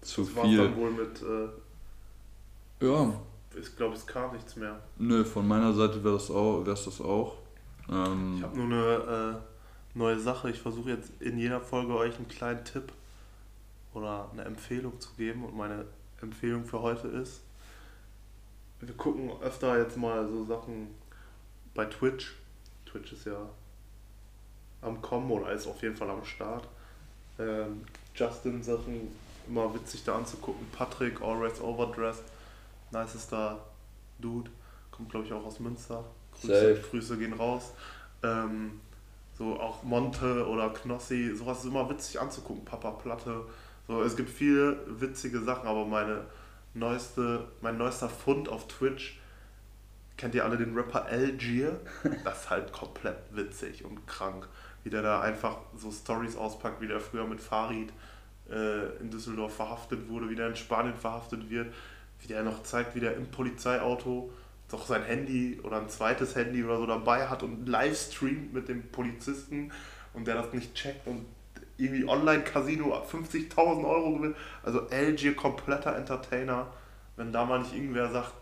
[0.00, 0.58] zu Das viel.
[0.58, 1.48] dann wohl mit, äh,
[2.86, 3.12] Ja,
[3.58, 4.80] ich glaube, es kam nichts mehr.
[4.98, 6.64] nö, von meiner Seite wäre das auch.
[6.64, 7.36] Wär's das auch.
[7.88, 9.40] Ähm, Ich habe nur eine
[9.94, 10.50] äh, neue Sache.
[10.50, 12.92] Ich versuche jetzt in jeder Folge euch einen kleinen Tipp
[13.92, 15.44] oder eine Empfehlung zu geben.
[15.44, 15.84] Und meine
[16.22, 17.40] Empfehlung für heute ist,
[18.80, 20.94] wir gucken öfter jetzt mal so Sachen
[21.74, 22.34] bei Twitch.
[22.86, 23.48] Twitch ist ja
[24.80, 26.66] am Kommen oder ist auf jeden Fall am Start.
[27.38, 27.82] Ähm,
[28.14, 29.08] Justin-Sachen
[29.48, 30.66] immer witzig da anzugucken.
[30.72, 32.24] Patrick, Always Overdressed,
[32.90, 33.58] nicester
[34.18, 34.50] Dude.
[34.90, 36.04] Kommt glaube ich auch aus Münster.
[36.40, 36.82] Grüße.
[36.90, 37.72] Grüße gehen raus.
[38.22, 38.80] Ähm,
[39.36, 42.64] so auch Monte oder Knossi, sowas ist immer witzig anzugucken.
[42.64, 43.44] Papa Platte.
[43.88, 46.26] So, es gibt viele witzige Sachen, aber meine
[46.74, 49.18] neueste, mein neuester Fund auf Twitch,
[50.16, 51.80] kennt ihr alle den Rapper Algier?
[52.24, 54.46] Das ist halt komplett witzig und krank.
[54.84, 57.92] Wie der da einfach so Stories auspackt, wie der früher mit Farid
[58.50, 61.72] äh, in Düsseldorf verhaftet wurde, wie der in Spanien verhaftet wird,
[62.20, 64.30] wie der noch zeigt, wie der im Polizeiauto
[64.70, 68.68] doch sein Handy oder ein zweites Handy oder so dabei hat und live streamt mit
[68.68, 69.72] dem Polizisten
[70.14, 71.26] und der das nicht checkt und
[71.80, 74.36] irgendwie Online-Casino 50.000 Euro gewinnt.
[74.62, 76.66] Also LG kompletter Entertainer.
[77.16, 78.32] Wenn da mal nicht irgendwer sagt,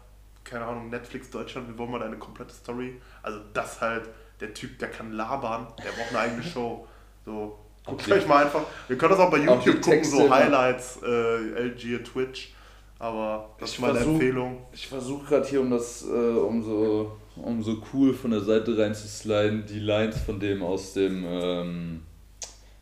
[0.45, 3.01] keine Ahnung, Netflix Deutschland, wir wollen mal deine komplette Story.
[3.23, 4.09] Also das halt,
[4.41, 6.87] der Typ, der kann labern, der braucht eine eigene Show.
[7.25, 8.63] So, guckt die- euch mal einfach.
[8.87, 10.37] Wir können das auch bei YouTube gucken, so immer.
[10.37, 12.55] Highlights, äh, LG, Twitch.
[13.01, 14.67] Aber das Ich ist meine versuch- Empfehlung.
[14.73, 18.77] Ich versuche gerade hier, um das, äh, um so, um so cool von der Seite
[18.77, 22.03] reinzusliden, die Lines von dem aus dem ähm,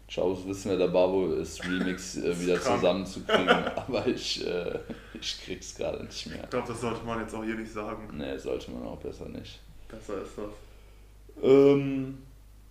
[0.09, 3.49] Ciao, wissen wer der Babo ist, Remix äh, wieder zusammenzukriegen.
[3.77, 4.79] Aber ich, äh,
[5.21, 6.45] ich krieg's gerade nicht mehr.
[6.45, 8.09] Ich glaube, das sollte man jetzt auch hier nicht sagen.
[8.17, 9.61] Nee, sollte man auch besser nicht.
[9.89, 11.43] Besser ist das.
[11.43, 12.19] Ähm,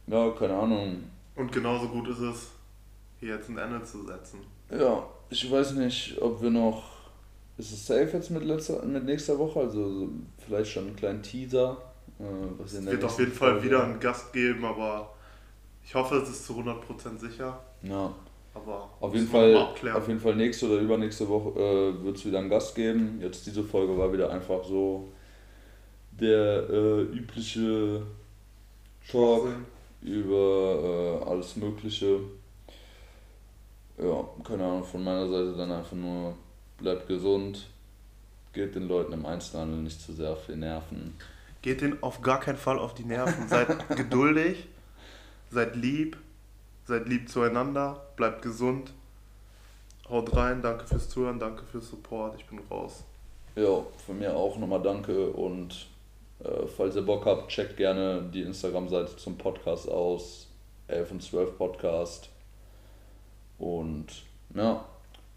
[0.07, 1.03] ja, keine Ahnung.
[1.35, 2.47] Und genauso gut ist es,
[3.19, 4.39] hier jetzt ein Ende zu setzen.
[4.71, 6.95] Ja, ich weiß nicht, ob wir noch.
[7.57, 9.61] Ist es safe jetzt mit, letzter, mit nächster Woche?
[9.61, 10.09] Also so
[10.45, 11.77] vielleicht schon einen kleinen Teaser.
[12.19, 15.14] Äh, Es wird auf jeden Fall wieder einen Gast geben, aber
[15.85, 17.59] ich hoffe, es ist zu 100% sicher.
[17.83, 18.11] Ja,
[18.53, 22.39] Aber auf jeden, Fall, auf jeden Fall nächste oder übernächste Woche äh, wird es wieder
[22.39, 23.19] einen Gast geben.
[23.21, 25.09] Jetzt diese Folge war wieder einfach so
[26.11, 28.01] der äh, übliche
[29.09, 29.47] Talk
[30.01, 32.19] über äh, alles Mögliche.
[33.97, 36.35] Ja, keine Ahnung, von meiner Seite dann einfach nur
[36.77, 37.67] bleibt gesund,
[38.53, 41.15] geht den Leuten im Einzelhandel nicht zu sehr auf die Nerven.
[41.61, 43.47] Geht denen auf gar keinen Fall auf die Nerven.
[43.47, 44.67] Seid geduldig,
[45.55, 46.17] seid lieb,
[46.83, 48.93] seid lieb zueinander, bleibt gesund.
[50.09, 53.03] Haut rein, danke fürs Zuhören, danke fürs Support, ich bin raus.
[53.55, 55.87] Ja, von mir auch nochmal danke und
[56.43, 60.47] äh, falls ihr Bock habt, checkt gerne die Instagram-Seite zum Podcast aus,
[60.89, 62.29] 11 und 12 Podcast.
[63.57, 64.07] Und
[64.53, 64.83] ja,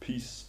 [0.01, 0.47] Peace.